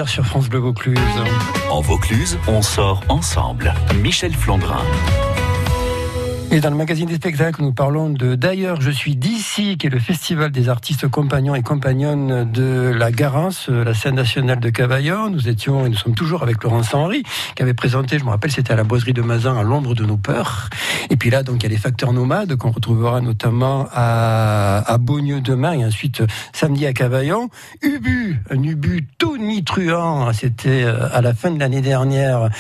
Sur 0.05 0.27
France 0.27 0.51
Bleu 0.51 0.59
Vaucluse. 0.59 0.99
En 1.71 1.81
Vaucluse, 1.81 2.37
on 2.49 2.61
sort 2.61 3.03
ensemble. 3.09 3.73
Michel 4.03 4.35
Flandrin. 4.35 4.83
Et 6.53 6.61
dans 6.61 6.71
le 6.71 6.77
magazine 6.77 7.07
des 7.07 7.17
spectacles, 7.17 7.61
nous 7.61 7.73
parlons 7.73 8.09
de 8.09 8.35
D'ailleurs, 8.35 8.81
je 8.81 8.91
suis 8.91 9.17
d'ici, 9.17 9.77
qui 9.77 9.89
est 9.89 9.91
le 9.91 9.99
festival 9.99 10.51
des 10.51 10.69
artistes 10.69 11.09
compagnons 11.09 11.55
et 11.55 11.63
compagnonnes 11.63 12.51
de 12.51 12.95
la 12.97 13.11
Garance, 13.11 13.69
la 13.69 13.93
scène 13.95 14.15
nationale 14.15 14.61
de 14.61 14.71
Cavaillon. 14.71 15.29
Nous 15.29 15.49
étions 15.49 15.85
et 15.85 15.89
nous 15.89 15.97
sommes 15.97 16.15
toujours 16.15 16.43
avec 16.43 16.63
Laurence 16.63 16.95
Henry, 16.95 17.25
qui 17.57 17.63
avait 17.63 17.75
présenté, 17.75 18.19
je 18.19 18.25
me 18.25 18.31
rappelle, 18.31 18.53
c'était 18.53 18.73
à 18.73 18.77
la 18.77 18.85
boiserie 18.85 19.13
de 19.13 19.23
Mazan, 19.23 19.59
à 19.59 19.65
l'ombre 19.65 19.95
de 19.95 20.05
nos 20.05 20.17
peurs. 20.17 20.71
Et 21.11 21.17
puis 21.17 21.31
là, 21.31 21.43
donc, 21.43 21.57
il 21.57 21.63
y 21.65 21.67
a 21.67 21.69
les 21.69 21.77
facteurs 21.77 22.13
nomades 22.13 22.57
qu'on 22.57 22.71
retrouvera 22.71 23.21
notamment 23.21 23.89
à, 23.93 24.79
à 24.87 24.99
Beaunieu 24.99 25.41
demain 25.41 25.73
et 25.73 25.85
ensuite 25.85 26.23
samedi 26.53 26.87
à 26.87 26.93
Cavaillon. 26.93 27.51
Ubu, 27.83 28.41
un 28.51 28.63
Ubu 28.63 29.07
tonitruant, 29.19 30.33
c'était 30.33 30.85
euh, 30.85 31.09
à 31.13 31.21
la 31.21 31.35
fin 31.35 31.51
de 31.51 31.59
l'année 31.59 31.83
dernière 31.83 32.51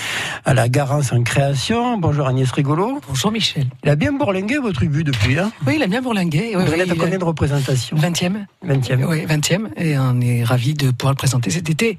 à 0.44 0.54
la 0.54 0.68
Garance 0.68 1.12
en 1.12 1.22
création. 1.22 1.98
Bonjour 1.98 2.26
Agnès 2.26 2.50
Rigolo. 2.50 3.00
Bonjour 3.08 3.30
Michel. 3.30 3.66
Il 3.84 3.90
a 3.90 3.96
bien 3.96 4.12
bourlingué 4.12 4.58
votre 4.58 4.82
Ubu 4.82 5.04
depuis, 5.04 5.38
hein 5.38 5.52
Oui, 5.66 5.74
il 5.76 5.82
a 5.82 5.86
bien 5.86 6.02
bourlingué. 6.02 6.52
Oui, 6.56 6.64
Vous 6.64 6.72
oui, 6.72 6.80
êtes 6.80 6.88
à 6.90 6.92
a- 6.92 6.96
combien 6.96 7.18
de 7.18 7.24
représentations 7.24 7.96
20e. 7.96 8.46
20e. 8.66 9.04
Oui, 9.04 9.24
20e. 9.26 9.68
Et 9.76 9.98
on 9.98 10.20
est 10.20 10.42
ravis 10.44 10.74
de 10.74 10.90
pouvoir 10.90 11.12
le 11.12 11.16
présenter 11.16 11.50
cet 11.50 11.70
été 11.70 11.98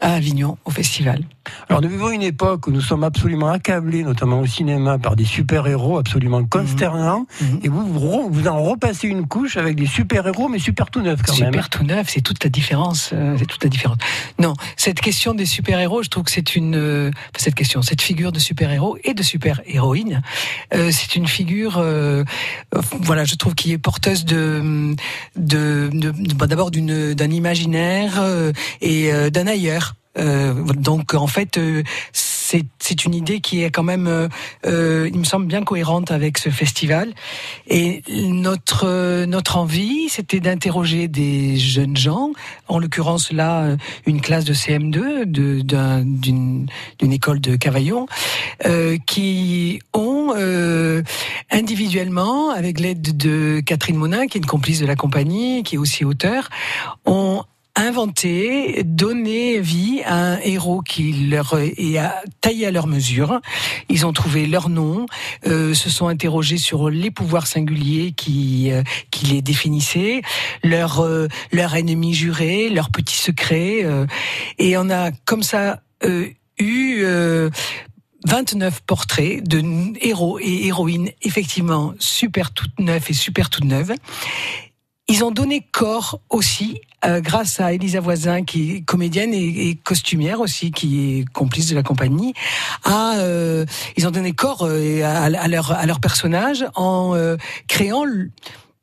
à 0.00 0.14
Avignon, 0.14 0.58
au 0.64 0.70
festival. 0.70 1.22
Alors 1.68 1.80
nous 1.80 1.88
vivons 1.88 2.10
une 2.10 2.22
époque 2.22 2.66
où 2.66 2.70
nous 2.70 2.80
sommes 2.80 3.04
absolument 3.04 3.48
accablés, 3.48 4.02
notamment 4.02 4.40
au 4.40 4.46
cinéma, 4.46 4.98
par 4.98 5.16
des 5.16 5.24
super-héros 5.24 5.98
absolument 5.98 6.44
consternants. 6.44 7.26
Et 7.62 7.68
vous, 7.68 8.28
vous, 8.30 8.48
en 8.48 8.62
repassez 8.62 9.08
une 9.08 9.26
couche 9.26 9.56
avec 9.56 9.76
des 9.76 9.86
super-héros, 9.86 10.48
mais 10.48 10.58
super 10.58 10.90
tout 10.90 11.00
neufs 11.00 11.22
quand 11.22 11.32
Super 11.32 11.50
même. 11.50 11.64
tout 11.70 11.84
neuf, 11.84 12.08
c'est 12.10 12.20
toute 12.20 12.42
la 12.44 12.50
différence. 12.50 13.10
euh, 13.12 13.36
c'est 13.38 13.46
toute 13.46 13.62
la 13.64 13.70
différence. 13.70 13.98
Non, 14.38 14.54
cette 14.76 15.00
question 15.00 15.34
des 15.34 15.46
super-héros, 15.46 16.02
je 16.02 16.08
trouve 16.08 16.24
que 16.24 16.30
c'est 16.30 16.54
une 16.56 16.74
euh, 16.76 17.10
cette 17.36 17.54
question, 17.54 17.82
cette 17.82 18.02
figure 18.02 18.32
de 18.32 18.38
super-héros 18.38 18.98
et 19.04 19.14
de 19.14 19.22
super-héroïne, 19.22 20.22
euh, 20.74 20.90
c'est 20.92 21.16
une 21.16 21.17
figure, 21.26 21.78
euh, 21.78 22.24
euh, 22.74 22.80
voilà, 23.00 23.24
je 23.24 23.34
trouve 23.34 23.54
qui 23.54 23.72
est 23.72 23.78
porteuse 23.78 24.24
de, 24.24 24.94
de, 25.36 25.90
bah, 26.34 26.46
d'abord 26.46 26.70
d'une 26.70 27.14
d'un 27.14 27.30
imaginaire 27.30 28.20
euh, 28.20 28.52
et 28.80 29.10
d'un 29.30 29.46
ailleurs. 29.46 29.94
Donc 30.16 31.14
en 31.14 31.28
fait, 31.28 31.60
c'est 32.78 33.04
une 33.04 33.14
idée 33.14 33.40
qui 33.40 33.62
est 33.62 33.70
quand 33.70 33.82
même, 33.82 34.06
euh, 34.06 34.28
euh, 34.66 35.08
il 35.12 35.18
me 35.18 35.24
semble 35.24 35.46
bien 35.46 35.62
cohérente 35.64 36.10
avec 36.10 36.38
ce 36.38 36.48
festival. 36.50 37.12
Et 37.68 38.02
notre 38.08 38.86
euh, 38.86 39.26
notre 39.26 39.56
envie, 39.58 40.08
c'était 40.08 40.40
d'interroger 40.40 41.08
des 41.08 41.56
jeunes 41.56 41.96
gens, 41.96 42.30
en 42.68 42.78
l'occurrence 42.78 43.32
là 43.32 43.62
euh, 43.64 43.76
une 44.06 44.20
classe 44.20 44.44
de 44.44 44.54
CM2 44.54 45.24
de- 45.24 45.60
d'un- 45.60 46.04
d'une 46.04 46.66
d'une 46.98 47.12
école 47.12 47.40
de 47.40 47.56
Cavaillon, 47.56 48.06
euh, 48.66 48.96
qui 49.06 49.80
ont 49.94 50.32
euh, 50.36 51.02
individuellement, 51.50 52.50
avec 52.50 52.80
l'aide 52.80 53.16
de 53.16 53.60
Catherine 53.64 53.96
Monin, 53.96 54.26
qui 54.26 54.38
est 54.38 54.40
une 54.40 54.46
complice 54.46 54.80
de 54.80 54.86
la 54.86 54.96
compagnie, 54.96 55.62
qui 55.62 55.74
est 55.74 55.78
aussi 55.78 56.04
auteur, 56.04 56.48
ont 57.04 57.42
inventé, 57.78 58.82
donné 58.84 59.60
vie 59.60 60.02
à 60.04 60.16
un 60.16 60.38
héros 60.40 60.80
qui 60.80 61.12
leur 61.28 61.58
est 61.58 61.98
taillé 62.40 62.66
à 62.66 62.70
leur 62.70 62.86
mesure. 62.86 63.40
Ils 63.88 64.04
ont 64.04 64.12
trouvé 64.12 64.46
leur 64.46 64.68
nom, 64.68 65.06
euh, 65.46 65.74
se 65.74 65.88
sont 65.88 66.08
interrogés 66.08 66.58
sur 66.58 66.90
les 66.90 67.10
pouvoirs 67.10 67.46
singuliers 67.46 68.12
qui 68.12 68.70
euh, 68.72 68.82
qui 69.10 69.26
les 69.26 69.42
définissaient, 69.42 70.22
leur 70.64 71.00
euh, 71.00 71.28
leur 71.52 71.74
ennemi 71.74 72.14
juré, 72.14 72.68
leurs 72.68 72.90
petits 72.90 73.16
secrets, 73.16 73.84
euh, 73.84 74.06
et 74.58 74.76
on 74.76 74.90
a 74.90 75.12
comme 75.24 75.42
ça 75.42 75.80
euh, 76.04 76.28
eu 76.58 77.02
euh, 77.02 77.50
29 78.26 78.80
portraits 78.82 79.46
de 79.46 79.62
héros 80.00 80.38
et 80.40 80.66
héroïnes, 80.66 81.10
effectivement 81.22 81.94
super 82.00 82.52
toutes 82.52 82.78
neufs 82.80 83.10
et 83.10 83.14
super 83.14 83.50
toutes 83.50 83.64
neuves. 83.64 83.94
Ils 85.08 85.24
ont 85.24 85.30
donné 85.30 85.66
corps 85.72 86.20
aussi 86.28 86.80
euh, 87.04 87.20
grâce 87.20 87.60
à 87.60 87.72
Elisa 87.72 88.00
Voisin, 88.00 88.42
qui 88.44 88.76
est 88.76 88.80
comédienne 88.80 89.32
et, 89.32 89.78
costumière 89.84 90.40
aussi, 90.40 90.72
qui 90.72 91.20
est 91.20 91.24
complice 91.32 91.68
de 91.68 91.76
la 91.76 91.82
compagnie, 91.84 92.34
euh, 92.90 93.64
ils 93.96 94.06
ont 94.08 94.10
donné 94.10 94.32
corps 94.32 94.62
euh, 94.62 95.02
à, 95.04 95.48
leur, 95.48 95.72
à 95.72 95.86
leur 95.86 96.00
personnage 96.00 96.66
en 96.74 97.14
créant 97.68 98.04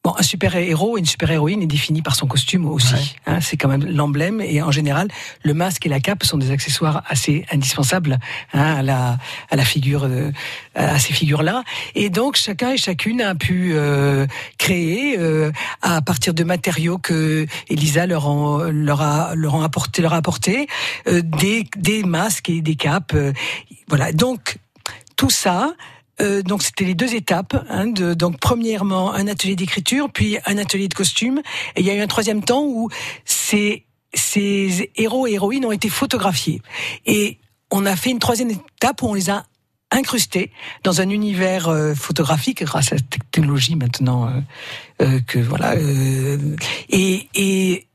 Bon, 0.05 0.13
un 0.19 0.21
super-héros 0.21 0.97
et 0.97 0.99
une 0.99 1.07
super-héroïne 1.07 1.63
est 1.63 1.65
défini 1.65 2.03
par 2.03 2.15
son 2.15 2.27
costume 2.27 2.67
aussi. 2.67 2.93
Ouais. 2.93 2.99
Hein, 3.25 3.41
c'est 3.41 3.57
quand 3.57 3.67
même 3.67 3.83
l'emblème. 3.83 4.39
Et 4.39 4.61
en 4.61 4.69
général, 4.69 5.07
le 5.41 5.55
masque 5.55 5.83
et 5.87 5.89
la 5.89 5.99
cape 5.99 6.23
sont 6.23 6.37
des 6.37 6.51
accessoires 6.51 7.01
assez 7.07 7.43
indispensables 7.51 8.19
hein, 8.53 8.75
à, 8.75 8.83
la, 8.83 9.17
à 9.49 9.55
la 9.55 9.65
figure, 9.65 10.03
euh, 10.03 10.31
à 10.75 10.99
ces 10.99 11.11
figures-là. 11.11 11.63
Et 11.95 12.11
donc, 12.11 12.35
chacun 12.35 12.73
et 12.73 12.77
chacune 12.77 13.19
a 13.19 13.33
pu 13.33 13.71
euh, 13.73 14.27
créer 14.59 15.17
euh, 15.17 15.51
à 15.81 16.03
partir 16.03 16.35
de 16.35 16.43
matériaux 16.43 16.99
que 16.99 17.47
Elisa 17.67 18.05
leur, 18.05 18.27
en, 18.27 18.59
leur, 18.59 19.01
a, 19.01 19.33
leur, 19.33 19.55
a 19.55 19.65
apporté, 19.65 20.03
leur 20.03 20.13
a 20.13 20.17
apporté 20.17 20.67
euh, 21.07 21.23
des, 21.23 21.65
des 21.77 22.03
masques 22.03 22.49
et 22.51 22.61
des 22.61 22.75
capes. 22.75 23.17
voilà. 23.87 24.11
Donc, 24.11 24.59
tout 25.15 25.31
ça, 25.31 25.73
euh, 26.21 26.41
donc 26.41 26.63
c'était 26.63 26.85
les 26.85 26.95
deux 26.95 27.13
étapes. 27.13 27.65
Hein, 27.69 27.87
de, 27.87 28.13
donc 28.13 28.39
premièrement 28.39 29.13
un 29.13 29.27
atelier 29.27 29.55
d'écriture, 29.55 30.09
puis 30.11 30.37
un 30.45 30.57
atelier 30.57 30.87
de 30.87 30.93
costume. 30.93 31.41
Et 31.75 31.81
il 31.81 31.85
y 31.85 31.89
a 31.89 31.95
eu 31.95 32.01
un 32.01 32.07
troisième 32.07 32.43
temps 32.43 32.63
où 32.63 32.89
ces, 33.25 33.85
ces 34.13 34.91
héros 34.95 35.27
et 35.27 35.33
héroïnes 35.33 35.65
ont 35.65 35.71
été 35.71 35.89
photographiés. 35.89 36.61
Et 37.05 37.39
on 37.71 37.85
a 37.85 37.95
fait 37.95 38.11
une 38.11 38.19
troisième 38.19 38.51
étape 38.51 39.01
où 39.01 39.07
on 39.07 39.13
les 39.13 39.29
a 39.29 39.45
incrustés 39.91 40.51
dans 40.83 41.01
un 41.01 41.09
univers 41.09 41.67
euh, 41.67 41.93
photographique 41.93 42.63
grâce 42.63 42.91
à 42.91 42.95
la 42.95 43.01
technologie 43.01 43.75
maintenant 43.75 44.27
euh, 44.27 44.41
euh 45.01 45.19
que 45.27 45.39
voilà 45.39 45.73
euh, 45.73 46.55
et, 46.89 47.27
et 47.35 47.87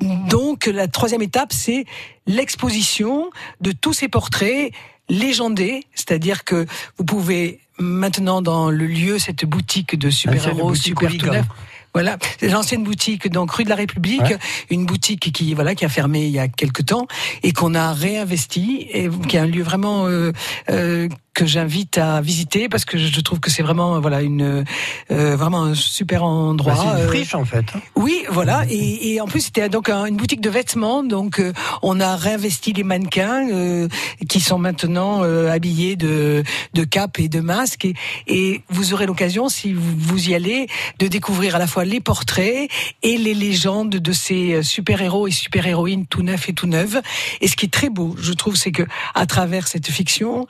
donc 0.00 0.66
la 0.66 0.88
troisième 0.88 1.22
étape 1.22 1.52
c'est 1.52 1.84
l'exposition 2.26 3.30
de 3.60 3.72
tous 3.72 3.92
ces 3.92 4.08
portraits 4.08 4.72
légendé, 5.08 5.84
c'est-à-dire 5.94 6.44
que 6.44 6.66
vous 6.98 7.04
pouvez 7.04 7.60
maintenant 7.78 8.42
dans 8.42 8.70
le 8.70 8.86
lieu 8.86 9.18
cette 9.18 9.44
boutique 9.44 9.98
de 9.98 10.10
super-héros 10.10 10.74
super 10.74 11.10
tout 11.16 11.26
neuf. 11.26 11.46
Voilà, 11.94 12.16
c'est 12.40 12.48
l'ancienne 12.48 12.84
boutique 12.84 13.28
donc 13.30 13.50
rue 13.50 13.64
de 13.64 13.68
la 13.68 13.74
République, 13.74 14.22
ouais. 14.22 14.38
une 14.70 14.86
boutique 14.86 15.30
qui 15.30 15.52
voilà 15.52 15.74
qui 15.74 15.84
a 15.84 15.90
fermé 15.90 16.24
il 16.24 16.30
y 16.30 16.38
a 16.38 16.48
quelque 16.48 16.80
temps 16.80 17.06
et 17.42 17.52
qu'on 17.52 17.74
a 17.74 17.92
réinvesti 17.92 18.86
et 18.90 19.10
qui 19.28 19.36
est 19.36 19.40
un 19.40 19.46
lieu 19.46 19.62
vraiment 19.62 20.06
euh, 20.06 20.32
euh, 20.70 21.08
que 21.34 21.46
j'invite 21.46 21.96
à 21.96 22.20
visiter 22.20 22.68
parce 22.68 22.84
que 22.84 22.98
je 22.98 23.20
trouve 23.20 23.40
que 23.40 23.50
c'est 23.50 23.62
vraiment 23.62 24.00
voilà 24.00 24.20
une 24.22 24.64
euh, 25.10 25.36
vraiment 25.36 25.62
un 25.62 25.74
super 25.74 26.24
endroit. 26.24 26.74
Bah, 26.74 26.94
c'est 26.96 27.02
une 27.02 27.08
friche 27.08 27.34
en 27.34 27.44
fait. 27.44 27.64
Oui, 27.96 28.24
voilà 28.30 28.64
et, 28.68 29.14
et 29.14 29.20
en 29.20 29.26
plus 29.26 29.40
c'était 29.40 29.68
donc 29.68 29.88
un, 29.88 30.04
une 30.04 30.16
boutique 30.16 30.40
de 30.42 30.50
vêtements 30.50 31.02
donc 31.02 31.40
euh, 31.40 31.52
on 31.82 32.00
a 32.00 32.16
réinvesti 32.16 32.74
les 32.74 32.84
mannequins 32.84 33.48
euh, 33.50 33.88
qui 34.28 34.40
sont 34.40 34.58
maintenant 34.58 35.24
euh, 35.24 35.50
habillés 35.50 35.96
de 35.96 36.42
de 36.74 36.84
capes 36.84 37.18
et 37.18 37.28
de 37.28 37.40
masques 37.40 37.86
et, 37.86 37.94
et 38.26 38.62
vous 38.68 38.92
aurez 38.92 39.06
l'occasion 39.06 39.48
si 39.48 39.72
vous, 39.72 39.96
vous 39.96 40.28
y 40.28 40.34
allez 40.34 40.66
de 40.98 41.06
découvrir 41.06 41.56
à 41.56 41.58
la 41.58 41.66
fois 41.66 41.84
les 41.84 42.00
portraits 42.00 42.70
et 43.02 43.16
les 43.16 43.34
légendes 43.34 43.90
de 43.90 44.12
ces 44.12 44.62
super 44.62 45.00
héros 45.00 45.28
et 45.28 45.30
super 45.30 45.66
héroïnes 45.66 46.06
tout 46.06 46.22
neufs 46.22 46.48
et 46.50 46.52
tout 46.52 46.66
neuves 46.66 47.00
et 47.40 47.48
ce 47.48 47.56
qui 47.56 47.66
est 47.66 47.72
très 47.72 47.88
beau 47.88 48.14
je 48.18 48.32
trouve 48.32 48.56
c'est 48.56 48.72
que 48.72 48.82
à 49.14 49.24
travers 49.24 49.66
cette 49.66 49.88
fiction 49.88 50.46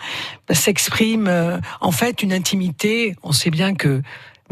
bah, 0.49 0.55
euh, 1.29 1.61
en 1.81 1.93
fait 1.93 2.23
une 2.23 2.33
intimité. 2.33 3.17
On 3.23 3.33
sait 3.33 3.51
bien 3.51 3.75
que 3.75 4.03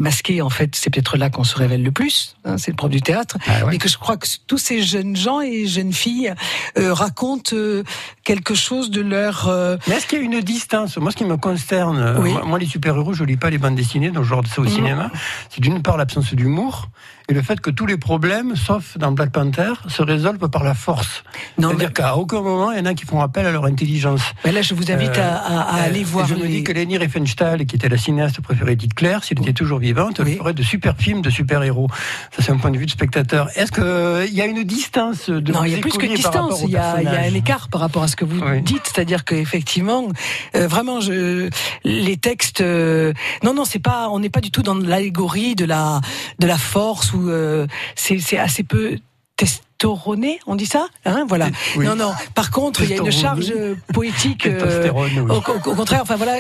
masqué, 0.01 0.43
en 0.43 0.51
fait, 0.51 0.75
c'est 0.75 0.91
peut-être 0.91 1.17
là 1.17 1.31
qu'on 1.31 1.45
se 1.45 1.57
révèle 1.57 1.83
le 1.83 1.93
plus. 1.93 2.37
Hein, 2.45 2.59
c'est 2.59 2.71
le 2.71 2.77
propre 2.77 2.93
du 2.93 3.03
théâtre. 3.03 3.37
Ah 3.47 3.65
ouais. 3.65 3.73
Mais 3.73 3.79
que 3.79 3.89
je 3.89 3.99
crois 3.99 4.17
que 4.17 4.27
tous 4.47 4.59
ces 4.59 4.83
jeunes 4.83 5.15
gens 5.15 5.41
et 5.41 5.67
jeunes 5.67 5.93
filles 5.93 6.33
euh, 6.79 6.93
racontent 6.93 7.55
euh, 7.55 7.85
quelque 8.25 8.55
chose 8.55 8.91
de 8.91 9.03
leur. 9.03 9.49
Euh... 9.49 9.77
Mais 9.87 9.97
est-ce 9.97 10.07
qu'il 10.07 10.19
y 10.19 10.23
a 10.23 10.25
une 10.25 10.41
distance? 10.41 10.97
Moi, 10.97 11.13
ce 11.13 11.17
qui 11.17 11.25
me 11.25 11.37
concerne, 11.37 12.17
oui. 12.19 12.33
moi, 12.45 12.59
les 12.59 12.67
super-héros, 12.67 13.13
je 13.13 13.25
lis 13.25 13.37
pas 13.37 13.51
les 13.51 13.59
bandes 13.59 13.77
dessinées, 13.77 14.11
donc 14.11 14.25
je 14.25 14.31
regarde 14.31 14.49
ça 14.49 14.61
au 14.63 14.65
mmh. 14.65 14.71
cinéma. 14.71 15.11
C'est 15.51 15.61
d'une 15.61 15.83
part 15.83 15.97
l'absence 15.97 16.35
d'humour 16.35 16.89
et 17.31 17.35
le 17.35 17.43
fait 17.43 17.61
que 17.61 17.71
tous 17.71 17.87
les 17.87 17.97
problèmes, 17.97 18.57
sauf 18.57 18.99
dans 18.99 19.13
Black 19.13 19.31
Panther, 19.31 19.73
se 19.87 20.03
résolvent 20.03 20.51
par 20.51 20.65
la 20.65 20.75
force. 20.75 21.23
C'est-à-dire 21.57 21.79
mais... 21.79 21.93
qu'à 21.93 22.17
aucun 22.17 22.41
moment, 22.41 22.73
il 22.73 22.79
y 22.79 22.81
en 22.81 22.87
a 22.87 22.95
qui 22.95 23.07
font 23.07 23.21
appel 23.21 23.47
à 23.47 23.53
leur 23.53 23.67
intelligence. 23.67 24.23
Mais 24.45 24.51
là, 24.51 24.63
je 24.63 24.75
vous 24.75 24.91
invite 24.91 25.17
à, 25.17 25.37
à, 25.37 25.61
à 25.61 25.83
aller 25.83 26.03
voir. 26.03 26.27
Je 26.27 26.35
les... 26.35 26.43
me 26.43 26.49
dis 26.49 26.65
que 26.65 26.73
Leni 26.73 26.99
Riefenstahl, 26.99 27.67
qui 27.67 27.77
était 27.77 27.89
la 27.89 27.99
cinéaste 27.99 28.41
préférée 28.41 28.77
Claire, 28.77 29.23
s'il 29.23 29.41
était 29.41 29.53
toujours 29.53 29.79
vivante, 29.79 30.21
oui. 30.25 30.37
ferait 30.39 30.55
de 30.55 30.63
super 30.63 30.97
films 30.97 31.23
de 31.23 31.31
super-héros. 31.31 31.89
Ça, 32.35 32.43
c'est 32.43 32.51
un 32.51 32.57
point 32.57 32.71
de 32.71 32.79
vue 32.79 32.87
de 32.87 32.91
spectateur. 32.91 33.49
Est-ce 33.57 33.71
qu'il 33.71 33.85
euh, 33.85 34.27
y 34.27 34.41
a 34.41 34.47
une 34.47 34.65
distance 34.65 35.31
de 35.31 35.53
Non, 35.53 35.65
il 35.65 35.73
y 35.73 35.75
a 35.75 35.79
plus 35.79 35.93
que 35.93 36.07
distance. 36.07 36.63
Il 36.63 36.71
y, 36.71 36.73
y 36.73 36.77
a 36.77 36.97
un 36.97 37.35
écart 37.35 37.69
par 37.69 37.81
rapport 37.81 38.03
à 38.03 38.09
ce 38.09 38.17
que 38.17 38.25
vous 38.25 38.41
oui. 38.41 38.63
dites. 38.63 38.83
C'est-à-dire 38.85 39.25
qu'effectivement, 39.25 40.09
euh, 40.57 40.67
vraiment, 40.67 41.01
je, 41.01 41.49
les 41.85 42.17
textes. 42.17 42.61
Euh, 42.61 43.13
non, 43.45 43.55
non, 43.55 43.65
c'est 43.65 43.79
pas. 43.79 44.09
On 44.11 44.19
n'est 44.19 44.31
pas 44.31 44.41
du 44.41 44.51
tout 44.51 44.63
dans 44.63 44.75
l'allégorie 44.75 45.55
de 45.55 45.65
la 45.65 46.01
de 46.39 46.47
la 46.47 46.59
force 46.59 47.13
ou 47.13 47.20
euh, 47.29 47.67
c'est 47.97 48.39
assez 48.39 48.63
peu 48.63 48.97
testoronné, 49.41 50.39
on 50.47 50.55
dit 50.55 50.67
ça 50.67 50.89
hein, 51.07 51.25
Voilà. 51.27 51.49
Oui. 51.77 51.87
Non, 51.87 51.97
non. 51.97 52.13
Par 52.35 52.51
contre, 52.51 52.83
il 52.83 52.91
y 52.91 52.93
a 52.93 52.97
une 52.97 53.11
charge 53.11 53.55
poétique. 53.95 54.47
Euh, 54.47 54.91
oui. 54.95 55.19
au, 55.19 55.37
au, 55.37 55.75
contraire, 55.75 56.01
enfin 56.03 56.17
voilà, 56.17 56.37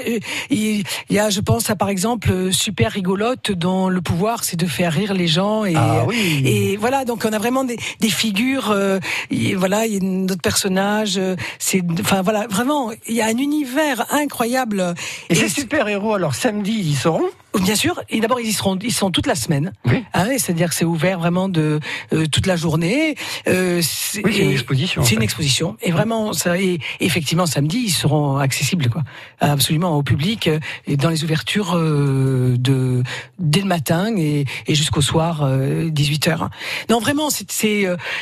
il 0.51 0.85
y 1.09 1.19
a, 1.19 1.31
je 1.31 1.41
pense 1.41 1.71
à 1.71 1.77
par 1.77 1.89
exemple 1.89 2.53
super 2.53 2.93
rigolote 2.93 3.53
dont 3.53 3.89
le 3.89 4.03
pouvoir 4.03 4.45
c'est 4.45 4.59
de 4.59 4.67
faire 4.67 4.93
rire 4.93 5.15
les 5.15 5.29
gens 5.29 5.65
et 5.65 5.75
ah, 5.77 6.05
oui. 6.07 6.43
et 6.45 6.77
voilà. 6.77 7.07
Donc 7.07 7.25
on 7.27 7.33
a 7.33 7.39
vraiment 7.39 7.65
des, 7.65 7.79
des 8.01 8.11
figures. 8.11 8.71
Euh, 8.71 8.99
y, 9.31 9.55
voilà, 9.55 9.87
il 9.87 9.95
y 9.95 9.97
a 9.97 10.01
notre 10.01 10.43
personnage. 10.43 11.19
C'est 11.59 11.83
enfin 12.01 12.21
voilà, 12.21 12.47
vraiment, 12.49 12.91
il 13.09 13.15
y 13.15 13.23
a 13.23 13.27
un 13.27 13.39
univers 13.39 14.05
incroyable. 14.11 14.95
Et, 15.31 15.33
et 15.33 15.37
ces 15.37 15.49
super 15.49 15.89
héros, 15.89 16.13
alors 16.13 16.35
samedi, 16.35 16.73
ils 16.73 16.97
seront? 16.97 17.31
Bien 17.59 17.75
sûr, 17.75 18.01
et 18.09 18.21
d'abord 18.21 18.39
ils 18.39 18.47
y 18.47 18.53
seront, 18.53 18.79
ils 18.81 18.93
sont 18.93 19.11
toute 19.11 19.27
la 19.27 19.35
semaine. 19.35 19.73
Oui. 19.85 20.05
Hein, 20.15 20.29
C'est-à-dire 20.39 20.69
que 20.69 20.75
c'est 20.75 20.85
ouvert 20.85 21.19
vraiment 21.19 21.49
de 21.49 21.81
euh, 22.13 22.27
toute 22.27 22.47
la 22.47 22.55
journée. 22.55 23.17
Euh, 23.49 23.81
c'est 23.83 24.25
oui, 24.25 24.39
une 24.39 24.53
exposition. 24.53 25.03
C'est 25.03 25.17
une 25.17 25.23
exposition, 25.23 25.77
et 25.83 25.91
vraiment, 25.91 26.33
ça, 26.33 26.59
et 26.59 26.79
effectivement 27.01 27.47
samedi 27.47 27.79
ils 27.87 27.91
seront 27.91 28.37
accessibles, 28.37 28.89
quoi, 28.89 29.03
absolument 29.41 29.97
au 29.97 30.03
public 30.05 30.49
et 30.87 30.97
dans 30.97 31.11
les 31.11 31.25
ouvertures 31.25 31.77
euh, 31.77 32.57
de 32.57 33.03
dès 33.41 33.61
le 33.61 33.67
matin 33.67 34.15
et, 34.17 34.45
et 34.69 34.75
jusqu'au 34.77 35.03
soir 35.03 35.49
18 35.51 36.29
h 36.29 36.49
Non, 36.89 37.01
vraiment, 37.01 37.31
c'est 37.31 37.51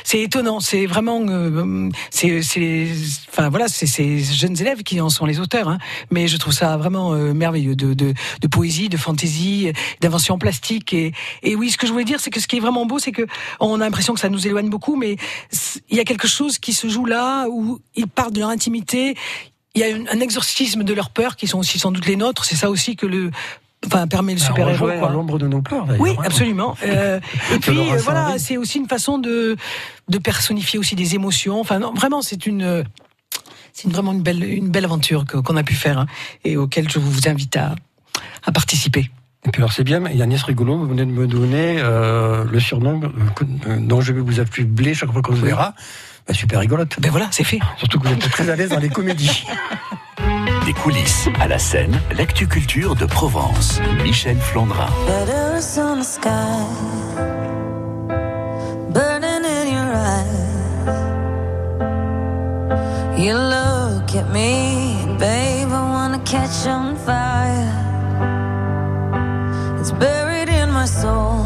c'est 0.05 0.21
étonnant. 0.21 0.61
C'est 0.61 0.87
vraiment, 0.87 1.21
euh, 1.29 1.91
c'est 2.11 2.41
enfin 3.31 3.51
voilà, 3.51 3.69
c'est 3.69 3.87
ces 3.87 4.21
jeunes 4.21 4.59
élèves 4.59 4.83
qui 4.83 5.03
en 5.03 5.11
sont 5.11 5.27
les 5.27 5.39
auteurs. 5.39 5.69
Hein, 5.69 5.79
mais 6.11 6.29
je 6.29 6.39
trouve 6.39 6.55
ça 6.55 6.79
vraiment 6.79 7.13
merveilleux 7.13 7.77
de, 7.77 7.93
de, 7.93 8.15
de 8.41 8.49
poésie, 8.49 8.89
de 8.89 8.97
fantaisie 8.97 9.18
fantaisie, 9.19 9.73
d'invention 10.01 10.39
plastique. 10.39 10.93
Et, 10.93 11.13
et 11.43 11.57
oui, 11.57 11.71
ce 11.71 11.77
que 11.77 11.87
je 11.87 11.93
voulais 11.93 12.05
dire, 12.05 12.21
c'est 12.21 12.31
que 12.31 12.41
ce 12.41 12.47
qui 12.47 12.57
est 12.57 12.61
vraiment 12.61 12.87
beau, 12.87 12.99
c'est 12.99 13.13
que 13.13 13.27
on 13.61 13.81
a 13.81 13.85
l'impression 13.85 14.15
que 14.15 14.21
ça 14.21 14.29
nous 14.29 14.47
éloigne 14.47 14.69
beaucoup, 14.69 14.97
mais 14.97 15.17
il 15.91 15.97
y 15.97 16.01
a 16.01 16.05
quelque 16.05 16.29
chose 16.29 16.59
qui 16.59 16.73
se 16.73 16.89
joue 16.89 17.05
là 17.05 17.47
où 17.49 17.81
ils 17.97 18.07
parlent 18.07 18.33
de 18.33 18.41
leur 18.41 18.51
intimité. 18.51 19.17
Il 19.75 19.81
y 19.81 19.85
a 19.85 19.95
un 19.95 20.21
exorcisme 20.21 20.85
de 20.85 20.95
leurs 20.95 21.11
peurs 21.11 21.37
qui 21.37 21.47
sont 21.47 21.59
aussi 21.59 21.79
sans 21.79 21.91
doute 21.91 22.07
les 22.07 22.17
nôtres. 22.17 22.45
C'est 22.45 22.57
ça 22.57 22.71
aussi 22.71 22.97
que 22.97 23.07
le 23.07 23.31
enfin 23.87 24.09
permet 24.09 24.33
le 24.33 24.41
super 24.41 24.69
héros 24.69 24.89
à 24.89 25.09
l'ombre 25.11 25.39
de 25.39 25.47
nos 25.47 25.63
peurs 25.63 25.87
oui 26.01 26.17
absolument 26.25 26.77
euh, 26.83 27.21
et 27.55 27.61
puis 27.61 27.79
euh, 27.79 27.97
voilà 27.99 28.37
c'est 28.37 28.57
aussi 28.57 28.79
une 28.79 28.89
façon 28.89 29.19
de 29.19 29.55
de 30.09 30.19
personnifier 30.19 30.81
aussi 30.81 30.97
des 30.97 31.15
émotions 31.15 31.61
enfin 31.61 31.79
non, 31.79 31.95
vraiment 31.95 32.21
c'est 32.21 32.47
une 32.47 32.85
c'est 33.73 33.89
vraiment 33.89 34.11
une 34.11 34.23
belle 34.23 34.43
une 34.43 34.69
belle 34.69 34.85
aventure 34.85 35.25
qu'on 35.27 35.57
a 35.57 35.63
pu 35.63 35.75
faire 35.75 35.97
hein, 36.01 36.07
et 36.45 36.57
auquel 36.57 36.91
je 36.91 36.99
vous 36.99 37.29
invite 37.29 37.57
à 37.57 37.77
à 38.45 38.53
participer. 38.53 39.11
Et 39.47 39.51
puis 39.51 39.63
alors 39.63 39.73
c'est 39.73 39.85
bien, 39.85 40.07
Yannis 40.09 40.43
Rigolo, 40.45 40.79
vous 40.79 40.87
venez 40.87 41.07
de 41.07 41.11
me 41.11 41.27
donner 41.27 41.77
euh, 41.79 42.45
le 42.45 42.61
surnom 42.61 43.01
euh, 43.03 43.77
dont 43.79 44.01
je 44.01 44.13
vais 44.13 44.21
vous 44.21 44.41
affubler 44.41 44.95
chaque 44.95 45.13
fois 45.13 45.23
qu'on 45.23 45.37
se 45.37 45.41
verra. 45.41 45.75
Bah, 46.27 46.35
super 46.35 46.61
rigolote. 46.61 47.01
Ben 47.01 47.11
voilà, 47.11 47.29
c'est 47.31 47.45
fait. 47.45 47.61
Surtout 47.79 47.99
que 48.01 48.09
vous 48.09 48.15
êtes 48.15 48.31
très 48.31 48.51
à 48.51 48.57
l'aise 48.57 48.71
dans 48.71 48.81
les 48.81 48.91
comédies. 48.91 49.47
Des 50.67 50.75
coulisses 50.75 51.29
à 51.41 51.49
la 51.49 51.59
scène, 51.59 51.99
l'actu 52.17 52.47
culture 52.47 52.95
de 52.95 53.07
Provence. 53.07 53.81
Michel 54.03 54.37
Flandrin. 54.37 54.89
You 63.19 63.35
look 63.35 64.15
at 64.15 64.31
me, 64.33 65.17
babe, 65.19 65.73
I 65.73 65.91
wanna 65.91 66.21
catch 66.25 66.67
on 66.69 66.95
fire. 66.95 67.28
Soul, 71.01 71.38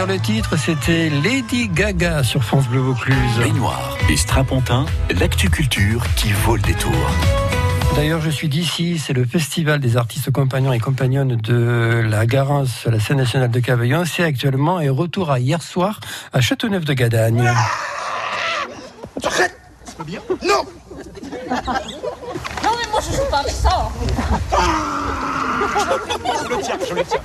dire 0.00 0.14
le 0.14 0.18
titre, 0.18 0.56
c'était 0.56 1.10
Lady 1.10 1.68
Gaga 1.68 2.24
sur 2.24 2.42
France 2.42 2.66
Bleu 2.68 2.80
Vaucluse. 2.80 3.16
Baignoire 3.38 3.98
et 4.08 4.16
Strapontin, 4.16 4.86
l'actu 5.18 5.50
culture 5.50 6.02
qui 6.16 6.32
vaut 6.32 6.56
le 6.56 6.62
détour. 6.62 7.10
D'ailleurs, 7.96 8.22
je 8.22 8.30
suis 8.30 8.48
d'ici, 8.48 8.98
c'est 8.98 9.12
le 9.12 9.26
festival 9.26 9.78
des 9.78 9.98
artistes 9.98 10.30
compagnons 10.30 10.72
et 10.72 10.78
compagnonnes 10.78 11.36
de 11.36 12.02
la 12.08 12.24
Garance, 12.24 12.86
la 12.86 12.98
scène 12.98 13.18
nationale 13.18 13.50
de 13.50 13.60
Cavaillon. 13.60 14.04
C'est 14.06 14.24
actuellement 14.24 14.80
et 14.80 14.88
retour 14.88 15.30
à 15.30 15.38
hier 15.38 15.60
soir 15.60 16.00
à 16.32 16.40
Châteauneuf 16.40 16.86
de 16.86 16.94
Gadagne. 16.94 17.52
pas 19.22 20.04
bien 20.04 20.20
Non 20.42 20.64
Non, 21.50 22.70
mais 22.78 22.90
moi 22.90 23.00
je 23.06 23.16
joue 23.16 23.30
pas 23.30 23.40
avec 23.40 23.52
ça. 23.52 23.88
Je 25.60 26.48
le 26.48 26.62
tiens, 26.62 26.78
je 26.88 26.94
le 26.94 27.04
tiens. 27.04 27.20